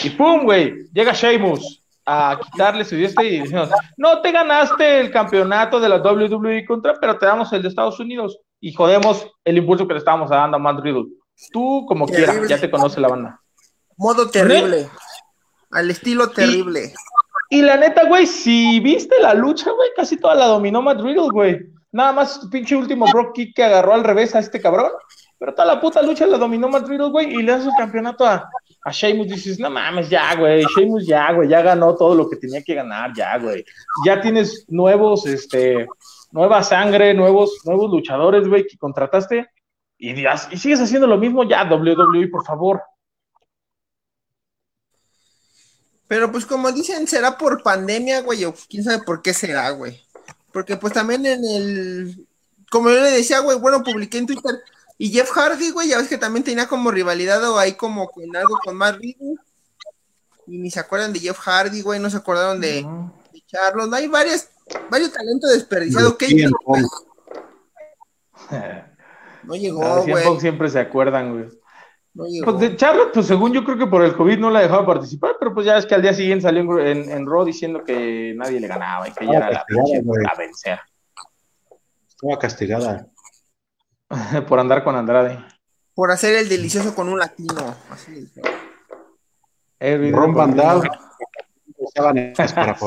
[0.02, 3.68] Y pum, güey, llega Sheamus a quitarle su este y diciendo,
[3.98, 8.00] no te ganaste el campeonato de la WWE contra, pero te damos el de Estados
[8.00, 11.06] Unidos y jodemos el impulso que le estábamos dando a Matt Riddle.
[11.52, 12.32] Tú, como Terrible.
[12.32, 13.40] quieras, ya te conoce la banda.
[13.96, 14.88] Modo terrible.
[15.70, 16.94] Al estilo terrible.
[17.48, 21.58] Y la neta, güey, si viste la lucha, güey, casi toda la dominó Matt güey.
[21.90, 24.92] Nada más su pinche último rock kick que agarró al revés a este cabrón.
[25.38, 28.50] Pero toda la puta lucha la dominó Matt güey, y le das el campeonato a,
[28.84, 29.28] a Sheamus.
[29.28, 32.74] Dices, no mames, ya, güey, Sheamus ya, güey, ya ganó todo lo que tenía que
[32.74, 33.64] ganar, ya, güey.
[34.04, 35.86] Ya tienes nuevos, este,
[36.32, 39.48] nueva sangre, nuevos, nuevos luchadores, güey, que contrataste.
[39.96, 42.82] Y, y sigues haciendo lo mismo, ya, WWE, por favor.
[46.08, 50.02] Pero pues como dicen, será por pandemia, güey, o quién sabe por qué será, güey.
[50.52, 52.26] Porque pues también en el,
[52.70, 54.60] como yo le decía, güey, bueno, publiqué en Twitter,
[54.96, 58.34] y Jeff Hardy, güey, ya ves que también tenía como rivalidad o ahí como con
[58.34, 59.36] algo con Matt Riddle.
[60.46, 63.14] Y ni se acuerdan de Jeff Hardy, güey, no se acordaron de, No.
[63.32, 63.92] de Charlos.
[63.92, 64.48] Hay varias,
[64.90, 66.16] varios talentos desperdiciados.
[69.44, 70.40] No Ah, llegó, güey.
[70.40, 71.57] Siempre se acuerdan, güey.
[72.18, 72.46] No llegó.
[72.46, 75.36] Pues de Charlotte, pues según yo creo que por el COVID no la dejaba participar,
[75.38, 78.34] pero pues ya es que al día siguiente salió en, en, en Raw diciendo que
[78.36, 80.26] nadie le ganaba y que ella era la castigada, pinche güey.
[80.28, 80.80] a vencer
[82.08, 83.06] Estaba castigada.
[84.48, 85.38] por andar con Andrade.
[85.94, 87.76] Por hacer el delicioso con un latino.
[87.88, 88.28] Así.
[89.78, 90.82] Eh, Ron cortar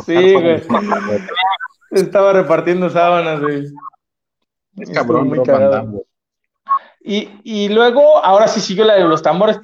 [0.06, 0.62] Sí, güey.
[1.92, 3.66] Estaba repartiendo sábanas, güey.
[4.76, 5.72] Es cabrón, muy Ron Van cagado.
[5.72, 6.04] Damme, güey.
[7.04, 9.60] Y, y luego, ahora sí siguió la de los tambores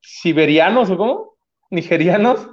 [0.00, 1.34] siberianos, ¿o cómo?
[1.70, 2.48] Nigerianos.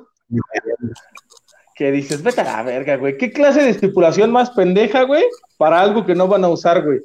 [1.76, 3.18] Que dices, vete a la verga, güey.
[3.18, 5.24] ¿Qué clase de estipulación más pendeja, güey?
[5.57, 7.01] Para algo que no van a usar, güey.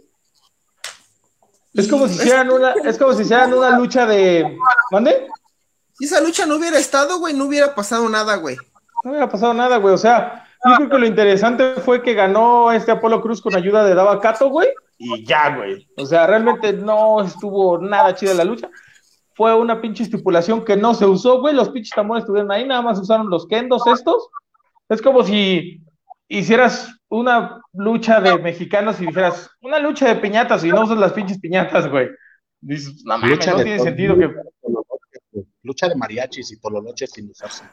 [1.74, 4.58] Es como si hicieran una, es como si hicieran una lucha de.
[4.90, 5.26] ¿Mande?
[5.94, 8.56] Si esa lucha no hubiera estado, güey, no hubiera pasado nada, güey.
[9.04, 9.94] No hubiera pasado nada, güey.
[9.94, 13.84] O sea, yo creo que lo interesante fue que ganó este Apolo Cruz con ayuda
[13.84, 14.68] de Dava Cato, güey.
[15.04, 15.88] Y ya, güey.
[15.96, 18.70] O sea, realmente no estuvo nada chida la lucha.
[19.34, 21.54] Fue una pinche estipulación que no se usó, güey.
[21.54, 24.28] Los pinches tambores estuvieron ahí, nada más usaron los kendos estos.
[24.88, 25.82] Es como si
[26.28, 31.12] hicieras una lucha de mexicanos y dijeras, una lucha de piñatas y no usas las
[31.12, 32.08] pinches piñatas, güey.
[32.60, 34.30] Dices, no mames, Lucha no de tiene sentido que...
[35.64, 37.64] Lucha de mariachis y tololoches sin usarse.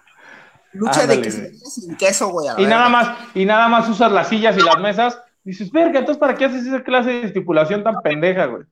[0.73, 2.47] Lucha Ándale, de que sin queso, güey.
[2.57, 5.21] Y nada más, y nada más usas las sillas y las mesas.
[5.49, 8.63] Dices, verga, entonces ¿para qué haces esa clase de estipulación tan pendeja, güey?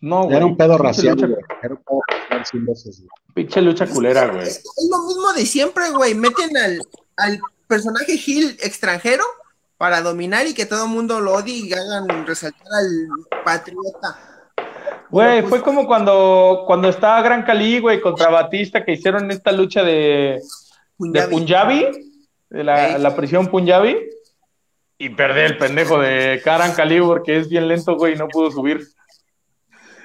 [0.00, 0.36] No, güey.
[0.36, 1.34] Era un pedo racial, güey.
[1.62, 3.08] Era un pedo racial sin veces, güey.
[3.34, 4.42] Pinche lucha culera, güey.
[4.42, 6.14] Es, es lo mismo de siempre, güey.
[6.14, 6.80] Meten al,
[7.18, 7.38] al
[7.68, 9.22] personaje Gil extranjero
[9.76, 13.08] para dominar y que todo el mundo lo odie y hagan resaltar al
[13.44, 14.18] patriota.
[15.10, 19.52] Güey, pues- fue como cuando, cuando estaba Gran Cali, güey, contra Batista, que hicieron esta
[19.52, 20.40] lucha de, de
[20.96, 21.30] Punjabi.
[21.34, 21.86] Punjabi,
[22.48, 23.98] de la, la prisión Punjabi,
[25.04, 28.52] y perdí el pendejo de Karan Cali porque es bien lento, güey, y no pudo
[28.52, 28.86] subir.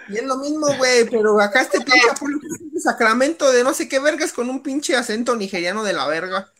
[0.09, 2.39] Y es lo mismo, güey, pero acá este pinche Apolo
[2.79, 6.51] Sacramento de no sé qué vergas con un pinche acento nigeriano de la verga.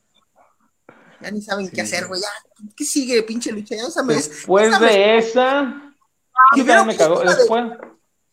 [1.22, 2.22] Ya ni saben qué hacer, güey.
[2.22, 2.28] Ya,
[2.76, 3.76] ¿qué sigue, pinche lucha?
[3.76, 4.30] Ya no sabes.
[4.30, 5.96] Después de esa,
[6.54, 7.16] Si sí, hubieran me cagó.
[7.16, 7.64] puesto la de- Después,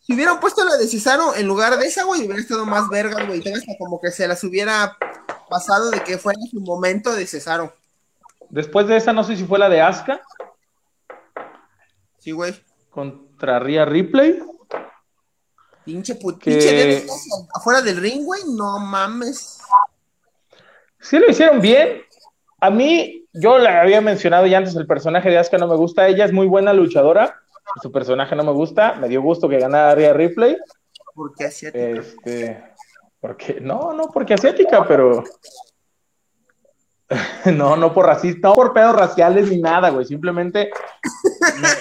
[0.01, 3.25] Si hubieran puesto la de Cesaro en lugar de esa, güey, hubiera estado más verga,
[3.25, 3.39] güey.
[3.39, 4.99] Hasta como que se las hubiera
[5.49, 7.75] pasado de que fuera su momento de Cesaro.
[8.55, 10.21] Después de esa, no sé si fue la de Asuka
[12.19, 12.55] Sí, güey.
[12.91, 14.41] contra Rhea Ripley.
[15.85, 16.39] Pinche put...
[16.39, 17.13] Que- pinche dedo
[17.55, 18.41] afuera del ring, güey.
[18.57, 19.59] No mames.
[21.01, 22.01] Sí lo hicieron bien.
[22.61, 26.09] A mí, yo le había mencionado ya antes, el personaje de Asuka no me gusta.
[26.09, 27.39] Ella es muy buena luchadora.
[27.83, 28.95] Su personaje no me gusta.
[28.95, 30.57] Me dio gusto que ganara Rhea Ripley.
[31.15, 32.65] Porque así Este,
[33.21, 35.23] porque, no, no porque asiática, pero
[37.55, 40.07] no, no por racista, no por pedos raciales ni nada, güey.
[40.07, 40.71] Simplemente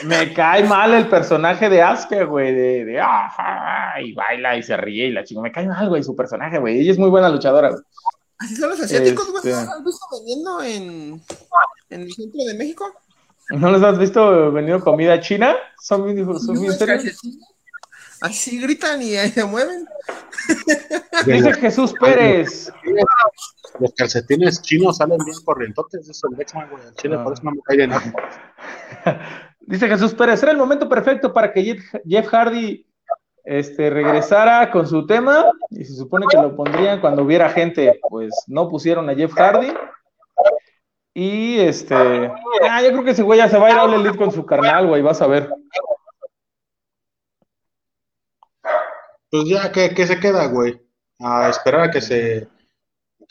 [0.04, 4.64] me, me cae mal el personaje de Asuka, güey, de, de "Ah, y baila y
[4.64, 5.42] se ríe y la chica.
[5.42, 6.80] Me cae mal, güey, su personaje, güey.
[6.82, 7.82] Ella es muy buena luchadora, güey.
[8.40, 9.38] Así son los asiáticos, güey.
[9.38, 11.22] Este- ¿No los has visto vendiendo en,
[11.90, 12.86] en el centro de México?
[13.50, 15.56] ¿No les has visto venir comida china?
[15.82, 17.40] Son bien, son calcetines.
[18.22, 19.86] Así gritan y ahí se mueven.
[21.26, 22.72] Dice Jesús Pérez.
[23.80, 26.02] Los calcetines chinos salen bien corrientotes.
[26.02, 26.84] Eso es el Lexman, güey.
[26.86, 27.24] El chile, Ah.
[27.24, 28.04] por eso no me cae de nada.
[29.62, 31.64] Dice Jesús Pérez, era el momento perfecto para que
[32.06, 32.86] Jeff, Hardy
[33.46, 38.34] este, regresara con su tema y se supone que lo pondrían cuando hubiera gente, pues
[38.48, 39.74] no pusieron a Jeff Hardy
[41.16, 43.94] y este, ah, yo creo que ese güey ya se va a ir a All
[43.94, 45.50] Elite con su carnal, güey, vas a ver.
[49.30, 50.82] Pues ya, ¿qué, qué se queda, güey?
[51.20, 52.48] A esperar a que se,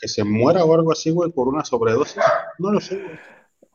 [0.03, 2.21] que se muera o algo así, güey, por una sobredosis.
[2.59, 3.17] No lo sé, güey.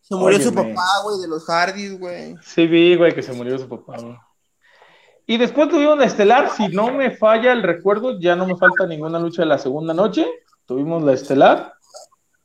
[0.02, 2.36] Se murió su papá, güey, de los Hardys, güey.
[2.42, 3.96] Sí vi, güey, que se murió su papá.
[3.98, 4.14] güey.
[5.26, 8.86] Y después tuvimos la estelar, si no me falla el recuerdo, ya no me falta
[8.86, 10.26] ninguna lucha de la segunda noche.
[10.66, 11.72] Tuvimos la estelar.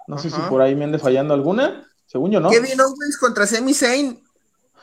[0.08, 1.86] No sé si por ahí me ande fallando alguna.
[2.06, 2.50] Según yo, ¿no?
[2.52, 4.22] Kevin Owens contra Sami Zayn.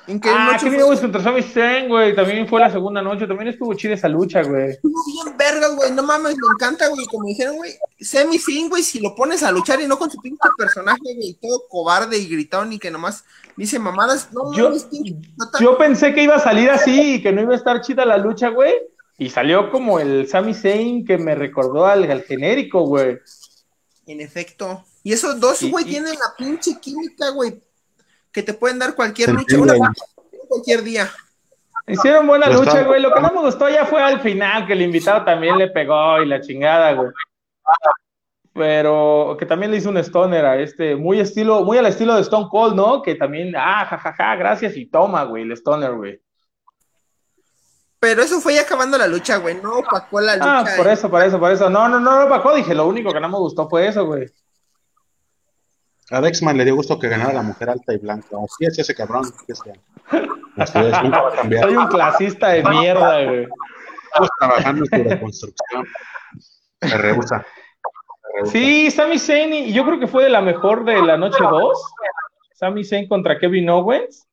[0.07, 0.83] ¿En qué Ah, noche fue?
[0.83, 2.15] Owens contra Sami Zayn, güey.
[2.17, 3.27] También fue la segunda noche.
[3.27, 4.71] También estuvo chida esa lucha, güey.
[4.71, 5.93] Estuvo bien vergas, güey.
[5.93, 7.07] No mames, me encanta, güey.
[7.07, 7.75] Como dijeron, güey.
[8.01, 11.35] Sami Zayn, güey, si lo pones a luchar y no con su pinche personaje, güey,
[11.41, 13.25] todo cobarde y gritón y que nomás
[13.57, 14.33] dice mamadas.
[14.33, 15.59] No Yo- mames, idiota.
[15.61, 18.17] Yo pensé que iba a salir así y que no iba a estar chida la
[18.17, 18.73] lucha, güey.
[19.19, 23.19] Y salió como el Sami Zayn que me recordó al, al genérico, güey.
[24.07, 24.83] En efecto.
[25.05, 27.63] Y esos dos, güey, y- tienen la pinche química, güey.
[28.33, 29.75] Que te pueden dar cualquier lucha, una
[30.49, 31.11] cualquier día.
[31.87, 33.01] Hicieron buena lucha, güey.
[33.01, 36.23] Lo que no me gustó ya fue al final, que el invitado también le pegó
[36.23, 37.11] y la chingada, güey.
[38.53, 42.23] pero que también le hizo un stoner a este, muy estilo, muy al estilo de
[42.23, 43.03] Stone Cold, ¿no?
[43.03, 46.21] Que también, ah, jajaja, gracias y toma, güey, el stoner, güey.
[47.99, 50.59] Pero eso fue ya acabando la lucha, güey, no opacó la lucha.
[50.61, 50.93] Ah, por eh.
[50.93, 51.69] eso, por eso, por eso.
[51.69, 54.27] No, no, no lo opacó, dije, lo único que no me gustó fue eso, güey.
[56.11, 58.29] A Dexman le dio gusto que ganara la mujer alta y blanca.
[58.45, 59.25] Así es ese cabrón.
[60.57, 61.65] Así es, nunca va a cambiar.
[61.65, 63.47] Soy un clasista de mierda, güey.
[64.05, 65.87] Estamos trabajando en su reconstrucción.
[66.81, 67.47] Se rehúsa.
[68.47, 71.79] Sí, Sami Zayn, y yo creo que fue de la mejor de la noche 2.
[72.55, 74.27] Sami Zayn contra Kevin Owens.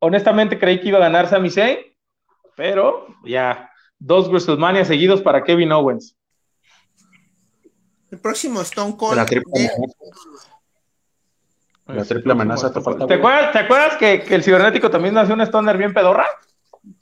[0.00, 1.78] Honestamente creí que iba a ganar Sami Zayn,
[2.56, 6.16] pero ya, dos WrestleMania seguidos para Kevin Owens.
[8.10, 9.16] El próximo Stone Cold.
[9.16, 9.70] La triple.
[11.86, 13.06] La triple amenaza te falta.
[13.06, 16.26] ¿Te acuerdas, ¿te acuerdas que, que el cibernético también hace un stoner bien pedorra?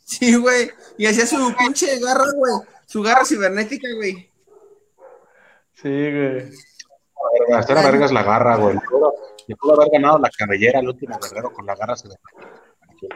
[0.05, 0.71] Sí, güey.
[0.99, 2.53] Y hacía su pinche garra, güey.
[2.87, 4.31] Su garra cibernética, güey.
[5.73, 6.51] Sí, güey.
[7.49, 8.75] Vergas, Era vergas la garra, güey.
[9.47, 11.95] Le pudo- haber ganado la cabellera al último guerrero con la garra.
[12.05, 13.09] le-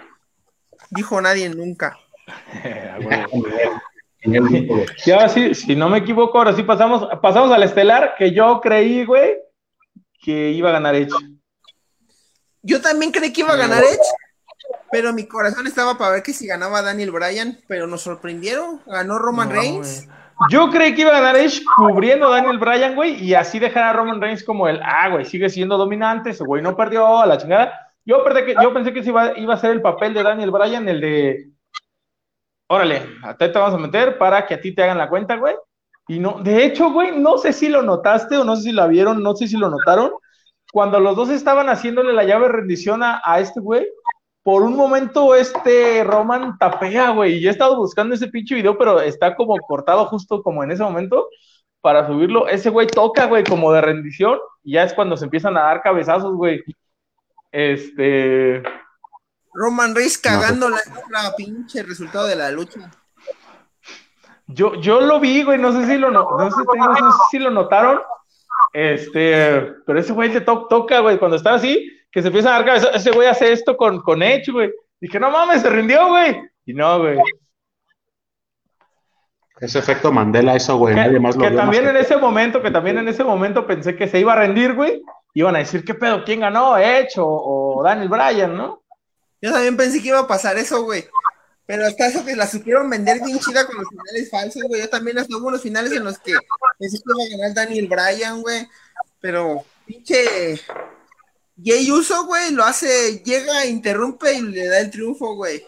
[0.91, 1.99] Dijo nadie nunca.
[4.21, 8.61] Y ahora sí, si no me equivoco, ahora sí pasamos, pasamos al estelar que yo
[8.61, 9.39] creí, güey,
[10.21, 11.15] que iba a ganar Edge.
[12.63, 13.99] Yo también creí que iba a ganar Edge,
[14.91, 18.81] pero mi corazón estaba para ver que si ganaba Daniel Bryan, pero nos sorprendieron.
[18.87, 20.09] Ganó Roman No, Reigns.
[20.51, 23.85] Yo creí que iba a ganar Edge cubriendo a Daniel Bryan, güey, y así dejar
[23.85, 27.27] a Roman Reigns como el, ah, güey, sigue siendo dominante, ese güey no perdió a
[27.27, 27.93] la chingada.
[28.05, 31.01] Yo, que, yo pensé que iba, iba a ser el papel de Daniel Bryan, el
[31.01, 31.51] de,
[32.69, 35.37] órale, a ti te vamos a meter para que a ti te hagan la cuenta,
[35.37, 35.55] güey.
[36.07, 38.87] Y no, de hecho, güey, no sé si lo notaste o no sé si la
[38.87, 40.13] vieron, no sé si lo notaron.
[40.73, 43.87] Cuando los dos estaban haciéndole la llave de rendición a, a este güey,
[44.43, 47.35] por un momento este Roman tapea, güey.
[47.35, 50.71] Y yo he estado buscando ese pinche video, pero está como cortado justo como en
[50.71, 51.29] ese momento
[51.81, 52.49] para subirlo.
[52.49, 54.39] Ese güey toca, güey, como de rendición.
[54.63, 56.63] Y ya es cuando se empiezan a dar cabezazos, güey.
[57.53, 58.63] Este.
[59.53, 60.79] Roman Reigns cagando la,
[61.11, 62.91] la pinche resultado de la lucha.
[64.47, 67.39] Yo, yo lo vi, güey, no sé si lo, no, no sé, no sé si
[67.39, 68.01] lo notaron.
[68.73, 72.53] Este, pero ese güey le to- toca, güey, cuando está así, que se empieza a
[72.59, 74.73] dar cabeza, ese güey hace esto con, con Edge, güey.
[75.01, 76.37] Dije, no mames, se rindió, güey.
[76.67, 77.19] Y no, güey.
[79.61, 80.95] Ese efecto Mandela, eso, güey.
[80.95, 81.59] Que, Nadie más lo que vio.
[81.59, 84.37] también más en ese momento, que también en ese momento pensé que se iba a
[84.37, 85.03] rendir, güey.
[85.35, 86.25] Iban a decir, ¿qué pedo?
[86.25, 86.79] ¿Quién ganó?
[86.79, 87.27] ¿Edge o,
[87.79, 88.83] o Daniel Bryan, no?
[89.41, 91.05] Yo también pensé que iba a pasar eso, güey.
[91.69, 94.81] Pero hasta eso que la supieron vender bien chida con los finales falsos, güey.
[94.81, 96.33] Yo también hasta hubo unos finales en los que
[96.79, 98.67] pensé que iba a ganar Daniel Bryan, güey.
[99.21, 100.59] Pero pinche
[101.63, 105.63] Jay Uso, güey, lo hace, llega, interrumpe y le da el triunfo, güey.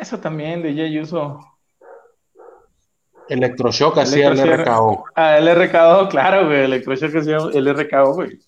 [0.00, 1.38] Eso también de Jay Uso.
[3.28, 4.62] Electroshock hacía el.
[4.64, 5.04] RKO.
[5.14, 6.60] Ah, el RKO, claro, güey.
[6.60, 8.40] El Electroshock hacía el RKO, güey.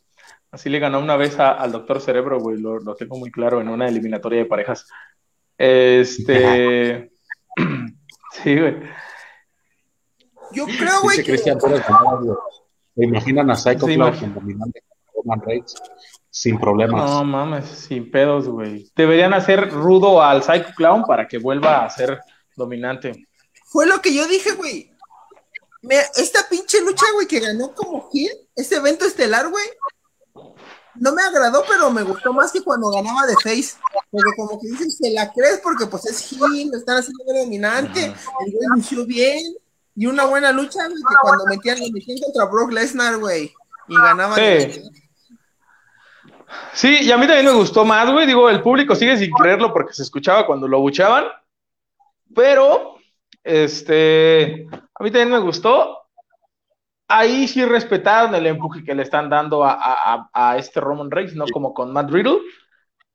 [0.55, 2.59] Así le ganó una vez a- al Doctor Cerebro, güey.
[2.61, 4.87] Lo, lo tengo muy claro en una eliminatoria de parejas.
[5.59, 7.11] Este.
[8.43, 8.77] sí, güey.
[10.53, 12.41] Yo creo, güey, Dice que Cristian Pérez Ganado,
[12.95, 14.83] ¿Se imaginan a Psycho Sí, Clown dominante
[15.13, 15.75] con Roman Reigns?
[16.31, 17.11] Sin problemas.
[17.11, 18.89] No mames, sin pedos, güey.
[18.95, 22.21] Deberían hacer rudo al Psycho Clown para que vuelva a ser
[22.57, 23.27] dominante.
[23.65, 24.93] fue lo que yo dije, güey.
[26.17, 29.65] Esta pinche lucha, güey, que ganó como Hill, este evento estelar, güey,
[30.97, 33.77] no me agradó, pero me gustó más que cuando ganaba de Face.
[34.11, 38.05] Porque como que dicen, se la crees porque pues es Hill, lo están haciendo dominante,
[38.05, 39.43] el güey lució bien,
[39.97, 43.53] y una buena lucha, güey, que cuando metían, lo metían contra Brock Lesnar, güey,
[43.89, 44.39] y ganaban.
[44.39, 44.83] Sí.
[46.73, 48.27] Sí, y a mí también me gustó más, güey.
[48.27, 51.25] Digo, el público sigue sin creerlo porque se escuchaba cuando lo buchaban.
[52.35, 52.97] Pero,
[53.43, 56.04] este, a mí también me gustó.
[57.17, 61.35] Ahí sí respetaron el empuje que le están dando a, a- a- este Roman Reigns,
[61.37, 62.39] no como con Matt Riddle.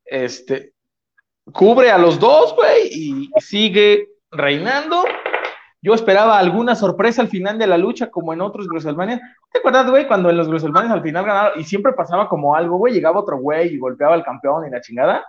[0.06, 0.74] Este,
[1.52, 5.04] cubre a los dos, güey, y sigue reinando.
[5.82, 9.20] Yo esperaba alguna sorpresa al final de la lucha, como en otros WrestleMania.
[9.52, 12.78] ¿Te acuerdas, güey, cuando en los WrestleMania al final ganaron y siempre pasaba como algo,
[12.78, 12.93] güey?
[12.93, 15.26] Llegaba otro güey y golpeaba al campeón y la chingada.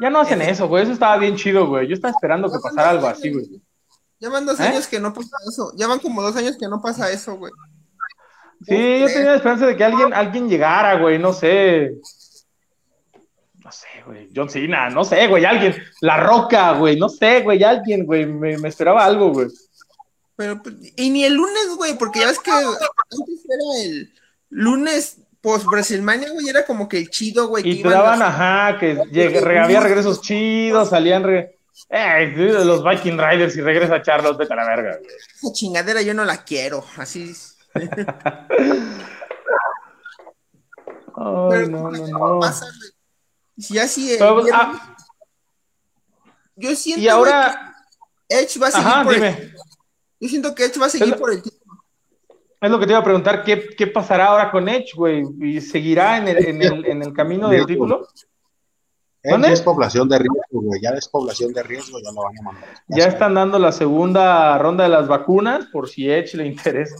[0.00, 0.82] Ya no hacen eso, güey.
[0.82, 1.86] Eso estaba bien chido, güey.
[1.88, 3.44] Yo estaba esperando que pasara algo así, güey.
[4.20, 4.64] Ya van dos ¿Eh?
[4.64, 5.72] años que no pasa eso.
[5.76, 7.52] Ya van como dos años que no pasa eso, güey.
[8.66, 11.18] Sí, yo tenía la esperanza de que alguien, alguien llegara, güey.
[11.18, 11.92] No sé.
[13.64, 14.28] No sé, güey.
[14.34, 15.44] John Cena, no sé, güey.
[15.44, 15.74] Alguien.
[16.00, 16.96] La Roca, güey.
[16.98, 17.62] No sé, güey.
[17.62, 18.26] Alguien, güey.
[18.26, 19.48] Me, me esperaba algo, güey.
[20.36, 24.12] Pero, pues, y ni el lunes, güey, porque ya ves que antes era el
[24.50, 27.62] lunes post WrestleMania, güey, era como que el chido, güey.
[27.64, 31.58] que Y te iban daban, los- ajá, que lleg- había regresos chidos, salían re-
[31.90, 32.32] Eh,
[32.64, 34.96] los Viking Riders y regresa Charlotte, vete a la verga.
[34.98, 35.10] güey.
[35.34, 36.84] Esa chingadera yo no la quiero.
[36.96, 37.30] Así.
[37.30, 37.51] es.
[37.74, 37.88] Ay,
[41.50, 42.44] Pero no, ¿qué no, no.
[42.44, 44.16] así.
[44.18, 44.96] Pero, ah,
[46.56, 47.74] yo siento y ahora,
[48.28, 49.52] que Edge va a seguir ajá, por el, dime.
[50.20, 51.62] Yo siento que Edge va a seguir lo- por el título.
[52.60, 55.24] Es lo que te iba a preguntar, ¿qué, qué pasará ahora con Edge, güey?
[55.40, 58.06] ¿Y seguirá en el, en el, en el camino del título?
[59.24, 59.48] ¿Dónde?
[59.48, 60.80] ya es población de riesgo, güey.
[60.80, 62.64] Ya es población de riesgo, ya lo van a mandar.
[62.88, 66.96] Ya están dando la segunda ronda de las vacunas, por si Edge le interesa.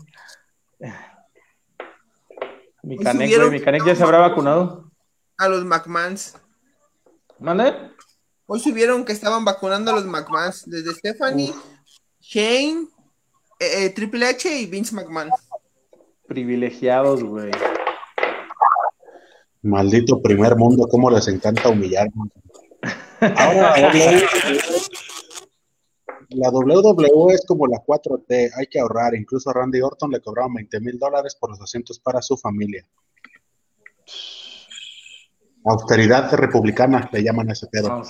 [2.82, 4.90] Mi Canek, güey, mi Canek ya se habrá vacunado.
[5.38, 6.36] A los McMahons.
[7.38, 7.74] ¿Mande?
[8.46, 10.64] Hoy subieron que estaban vacunando a los McMahons.
[10.66, 11.54] Desde Stephanie,
[12.20, 12.88] Shane,
[13.60, 15.30] eh, eh, Triple H y Vince McMahon.
[16.26, 17.50] Privilegiados, güey.
[19.62, 22.28] Maldito primer mundo, cómo les encanta humillarnos.
[23.20, 23.74] Ahora,
[26.34, 29.14] la WWE es como la 4T, hay que ahorrar.
[29.14, 32.86] Incluso a Randy Orton le cobraban 20 mil dólares por los asientos para su familia.
[35.64, 38.02] Austeridad republicana, le llaman a ese pedo.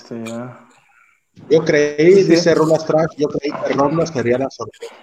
[1.49, 2.29] Yo creí, Sí.
[2.31, 4.93] dice Rulas Trash, yo creí que Ronda sería la sorpresa.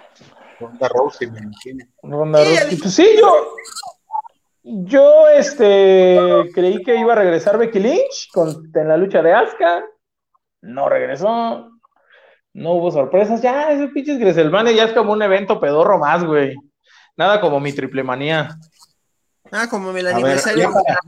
[0.59, 1.85] Ronda Rousey, me imagino.
[2.03, 2.77] Ronda Rousey.
[2.77, 3.55] Pues sí, yo.
[4.63, 9.83] Yo este, creí que iba a regresar Becky Lynch con, en la lucha de Asuka.
[10.61, 11.67] No regresó.
[12.53, 13.41] No hubo sorpresas.
[13.41, 16.55] Ya, ese pinches Greselmania ya es como un evento pedorro más, güey.
[17.15, 18.57] Nada como mi triple manía.
[19.51, 20.63] Ah, como el ver, aniversario.
[20.63, 20.99] ya para-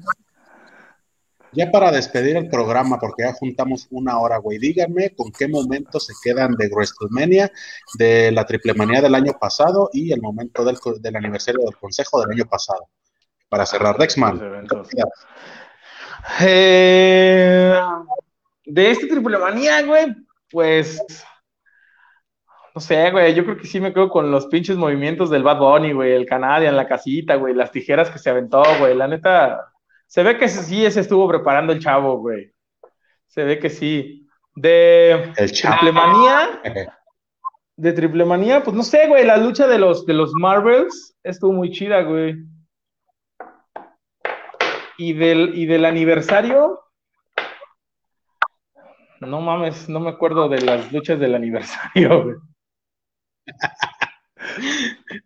[1.55, 6.07] Ya para despedir el programa, porque ya juntamos una hora, güey, díganme con qué momentos
[6.07, 7.51] se quedan de WrestleMania,
[7.99, 12.21] de la triple manía del año pasado y el momento del, del aniversario del consejo
[12.21, 12.89] del año pasado.
[13.49, 14.39] Para cerrar, Dexman.
[16.41, 17.79] Eh,
[18.65, 20.07] de este triple manía, güey,
[20.51, 20.99] pues.
[22.75, 25.59] No sé, güey, yo creo que sí me quedo con los pinches movimientos del Bad
[25.59, 29.71] Bunny, güey, el Canadian, la casita, güey, las tijeras que se aventó, güey, la neta,
[30.07, 32.51] se ve que sí se estuvo preparando el chavo, güey.
[33.27, 34.27] Se ve que sí.
[34.55, 35.79] De El chavo.
[35.79, 36.61] triple manía,
[37.75, 41.53] de triple manía, pues no sé, güey, la lucha de los, de los Marvels estuvo
[41.53, 42.35] muy chida, güey.
[44.97, 46.79] Y del, y del aniversario,
[49.19, 52.35] no mames, no me acuerdo de las luchas del aniversario, güey.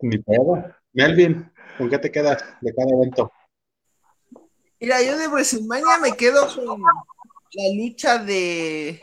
[0.01, 0.75] Ni pedo.
[0.93, 3.31] Melvin, ¿con qué te quedas de cada evento?
[4.79, 8.99] Mira, yo de WrestleMania me quedo con la lucha de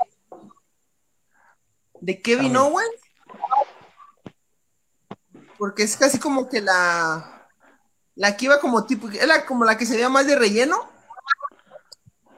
[2.00, 3.00] de Kevin Ah, Owens.
[5.58, 7.48] Porque es casi como que la
[8.16, 10.88] la que iba como tipo, era como la que se veía más de relleno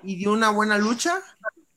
[0.02, 1.20] y dio una buena lucha.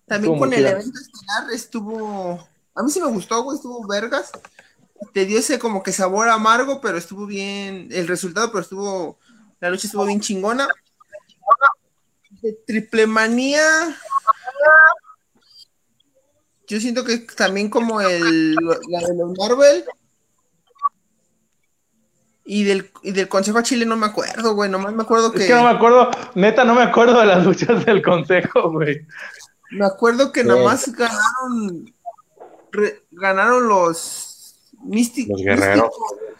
[0.05, 4.31] También con el evento estelar estuvo, a mí sí me gustó, güey, estuvo vergas.
[5.13, 9.17] Te dio ese como que sabor amargo, pero estuvo bien el resultado, pero estuvo,
[9.59, 10.67] la lucha estuvo bien chingona.
[12.41, 13.63] De triple manía.
[16.67, 19.83] Yo siento que también como el la de los Marvel.
[22.45, 24.69] Y del, y del Consejo a Chile no me acuerdo, güey.
[24.71, 25.39] Nomás me acuerdo que.
[25.39, 29.05] Es que no me acuerdo, neta, no me acuerdo de las luchas del consejo, güey.
[29.71, 30.47] Me acuerdo que Sí.
[30.47, 31.93] nomás ganaron.
[32.71, 34.28] re- ganaron los
[34.83, 35.41] místicos.
[35.41, 35.89] Los guerreros.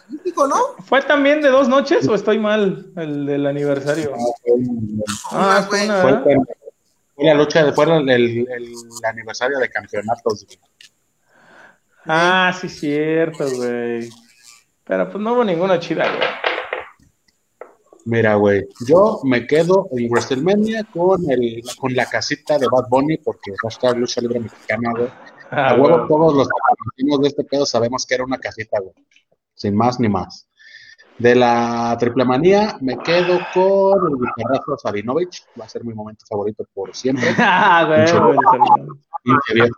[0.10, 0.58] Místico, ¿no?
[0.86, 4.14] ¿Fue también de dos noches o estoy mal el del aniversario?
[5.32, 6.36] Ah, fue una, Fue, fue
[7.26, 8.74] la lucha, de- fue el, el- el
[9.08, 10.46] aniversario de campeonatos.
[10.46, 10.58] güey.
[12.06, 14.10] Ah, sí, cierto, güey.
[14.86, 16.28] Pero pues no hubo ninguna chida, güey.
[18.06, 23.18] Mira, güey, yo me quedo en WrestleMania con, el, con la casita de Bad Bunny
[23.18, 25.10] porque va a estar lucha libre mexicana, güey.
[25.52, 28.80] Ah, A huevo, todos los que conocimos de este pedo sabemos que era una casita,
[28.80, 28.94] güey.
[29.56, 30.48] Sin más ni más.
[31.18, 35.46] De la triple manía, me quedo con el guitarrazo Sabinovich.
[35.60, 37.30] Va a ser mi momento favorito por siempre.
[37.40, 38.06] Ah, güey,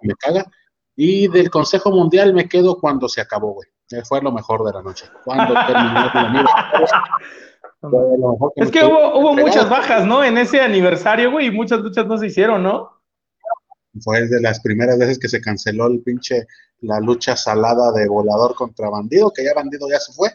[0.04, 0.46] me caga.
[0.96, 3.68] Y del Consejo Mundial me quedo cuando se acabó, güey.
[3.92, 5.06] Eh, Fue lo mejor de la noche.
[5.26, 6.12] Cuando terminó
[8.18, 10.24] lo mejor Es que hubo, muchas bajas, ¿no?
[10.24, 13.01] En ese aniversario, güey, y muchas luchas no se hicieron, ¿no?
[14.00, 16.48] Fue de las primeras veces que se canceló el pinche,
[16.82, 20.30] la lucha salada de volador contra bandido, que ya bandido ya se fue.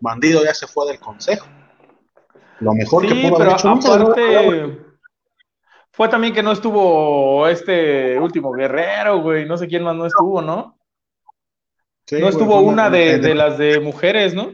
[0.00, 1.46] Bandido ya se fue del consejo.
[2.60, 3.74] Lo mejor que Sí, pudo haber pero hecho.
[3.74, 4.60] Gracias, güey.
[4.60, 4.88] aparte
[5.92, 9.46] fue también que no estuvo este último guerrero, güey.
[9.48, 10.78] No sé quién más no estuvo, ¿no?
[12.06, 14.52] Sí, No güey, estuvo una de, de- de las de mujeres, ¿no?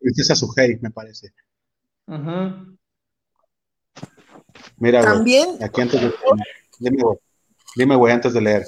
[0.00, 1.32] Princesa Sujei, me parece.
[2.06, 2.76] Ujú.
[4.78, 5.14] Mira, güey.
[5.14, 6.12] También, Aquí antes de.
[6.78, 7.18] Dime, güey.
[7.76, 8.64] Dime, güey, antes de leer.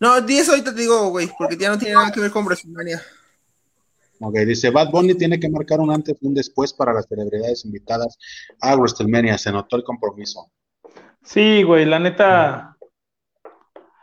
[0.00, 3.00] No, 10 ahorita te digo, güey, porque ya no tiene nada que ver con WrestleMania.
[4.20, 7.64] Ok, dice Bad Bunny tiene que marcar un antes y un después para las celebridades
[7.64, 8.18] invitadas
[8.60, 9.38] a WrestleMania.
[9.38, 10.50] Se notó el compromiso.
[11.22, 12.76] Sí, güey, la neta.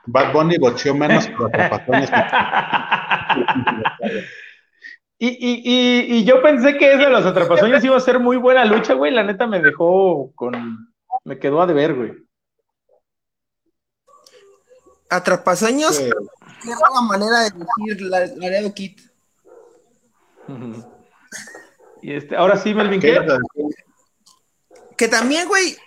[0.05, 2.09] Bad Bunny bocheó menos atrapatones.
[5.17, 8.37] y, y, y, y yo pensé que ese de los atrapasueños iba a ser muy
[8.37, 9.13] buena lucha, güey.
[9.13, 10.87] La neta me dejó con.
[11.23, 12.11] Me quedó a deber, güey.
[15.11, 16.09] Atrapasueños, Sí.
[16.63, 18.99] qué rara manera de decir la- Laredo Kid.
[22.03, 23.37] Y este, ahora sí, Melvin, ¿Qué decir?
[24.97, 25.77] Que también, güey,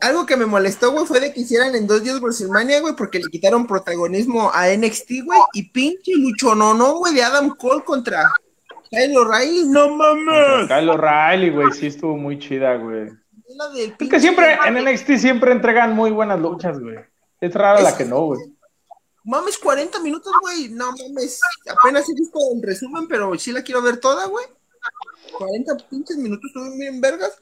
[0.00, 3.18] algo que me molestó, güey, fue de que hicieran en dos días WrestleMania, güey, porque
[3.18, 7.82] le quitaron protagonismo a NXT, güey, y pinche lucho no, no, güey, de Adam Cole
[7.82, 8.30] contra
[8.88, 10.68] Kyle O'Reilly, no mames.
[10.68, 13.10] Kyle O'Reilly, güey, sí estuvo muy chida, güey.
[13.56, 16.98] La del Es que siempre en NXT siempre entregan muy buenas luchas, güey.
[17.40, 18.40] Es rara la que no, güey.
[19.24, 20.68] Mames, 40 minutos, güey.
[20.68, 21.40] No mames.
[21.68, 24.44] Apenas he visto el resumen, pero sí la quiero ver toda, güey.
[25.38, 27.32] 40 pinches minutos estuvo bien vergas.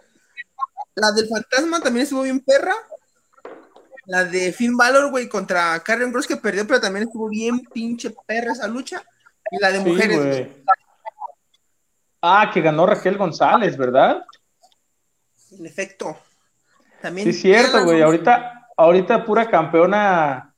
[0.94, 2.74] La del fantasma también estuvo bien perra.
[4.06, 8.14] La de Finn Balor, güey, contra Karen Cross que perdió, pero también estuvo bien pinche
[8.26, 9.02] perra esa lucha.
[9.50, 10.64] Y la de Sí, mujeres, güey.
[12.20, 14.24] Ah, que ganó Raquel González, ¿verdad?
[15.50, 16.16] En efecto.
[17.00, 18.02] También Sí, es cierto, güey.
[18.02, 20.51] Ahorita, ahorita pura campeona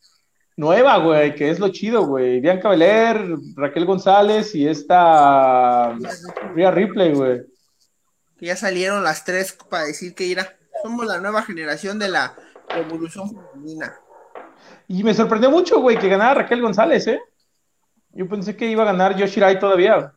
[0.57, 2.41] nueva, güey, que es lo chido, güey.
[2.41, 5.97] Bianca Belair, Raquel González y esta
[6.55, 7.43] Rhea Ripley, güey.
[8.39, 10.57] Que ya salieron las tres para decir que irá.
[10.83, 12.35] Somos la nueva generación de la
[12.69, 13.95] revolución femenina.
[14.89, 17.21] Y me sorprendió mucho, güey, que ganara Raquel González, ¿eh?
[18.13, 20.13] Yo pensé que iba a ganar Yoshirai todavía.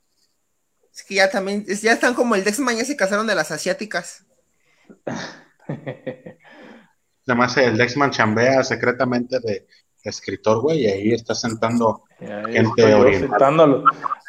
[0.93, 3.51] Es que ya también, es- ya están como el Dexman, ya se casaron de las
[3.51, 4.25] asiáticas.
[7.27, 9.67] Además, el Lexman chambea secretamente de
[10.03, 12.03] escritor, güey, y ahí está sentando.
[12.19, 13.83] Ya Gente oriental.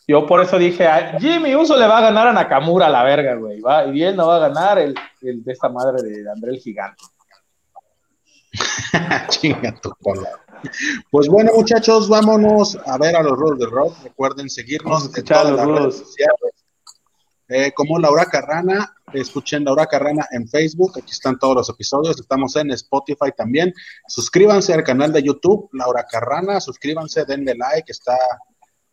[0.07, 3.03] Yo por eso dije, a Jimmy Uso le va a ganar a Nakamura a la
[3.03, 3.61] verga, güey.
[3.61, 6.59] Va, y él no va a ganar el, el de esta madre de André el
[6.59, 7.05] Gigante.
[9.29, 10.31] Chinga tu cola.
[11.11, 13.95] Pues bueno, muchachos, vámonos a ver a los Rudos de Rock.
[14.03, 16.58] Recuerden seguirnos en todas redes sociales.
[17.49, 22.55] Eh, como Laura Carrana, escuchen Laura Carrana en Facebook, aquí están todos los episodios, estamos
[22.57, 23.73] en Spotify también.
[24.07, 28.19] Suscríbanse al canal de YouTube, Laura Carrana, suscríbanse, denle like, está,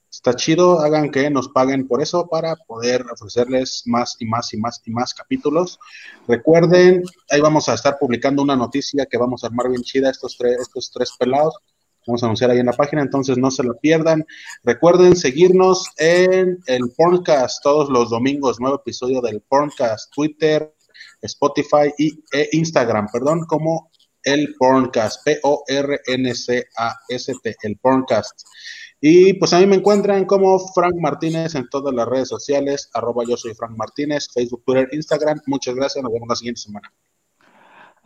[0.10, 4.58] está chido, hagan que nos paguen por eso para poder ofrecerles más y más y
[4.58, 5.78] más y más capítulos.
[6.26, 10.38] Recuerden, ahí vamos a estar publicando una noticia que vamos a armar bien chida estos
[10.38, 11.56] tres, estos tres pelados.
[12.08, 14.26] Vamos a anunciar ahí en la página, entonces no se lo pierdan.
[14.64, 20.76] Recuerden seguirnos en el Porncast todos los domingos, nuevo episodio del Porncast, Twitter,
[21.22, 23.92] Spotify y, e Instagram, perdón, como
[24.24, 25.56] el Porncast, P-O-R-N-C-A-S-T,
[27.62, 28.42] el Porncast.
[29.00, 33.24] Y pues a mí me encuentran como Frank Martínez en todas las redes sociales, arroba
[33.28, 35.40] yo soy Frank Martínez, Facebook, Twitter, Instagram.
[35.46, 36.92] Muchas gracias, nos vemos la siguiente semana.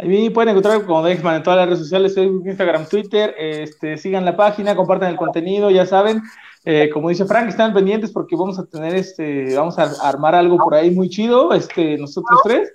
[0.01, 3.35] Ahí pueden encontrar como Dexman en todas las redes sociales, Facebook, Instagram, Twitter.
[3.37, 6.21] Este, sigan la página, compartan el contenido, ya saben.
[6.63, 10.57] Eh, como dice Frank, están pendientes porque vamos a tener este, vamos a armar algo
[10.57, 12.71] por ahí muy chido, este, nosotros tres.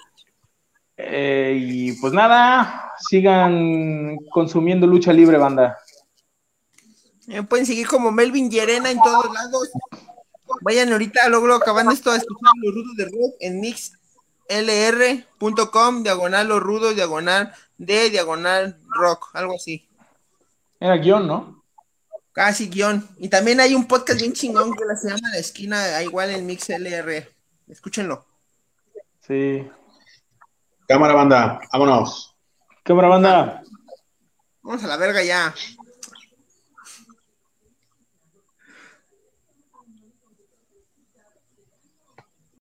[0.99, 5.79] Eh, y pues nada, sigan consumiendo lucha libre, banda.
[7.27, 9.71] Me pueden seguir como Melvin Llerena en todos lados.
[10.61, 13.61] Vayan ahorita, luego acabando esto, a escuchar los rudos de rock en
[14.49, 19.89] mixlr.com, diagonal los rudos, diagonal de diagonal rock, algo así.
[20.81, 21.63] Era guion, ¿no?
[22.33, 23.09] Casi guion.
[23.19, 27.29] Y también hay un podcast bien chingón que se llama La Esquina, igual en MixLR.
[27.69, 28.27] Escúchenlo.
[29.21, 29.67] Sí.
[30.87, 32.37] Cámara banda, vámonos.
[32.83, 33.63] Cámara, banda.
[34.63, 35.55] Vamos a la verga ya.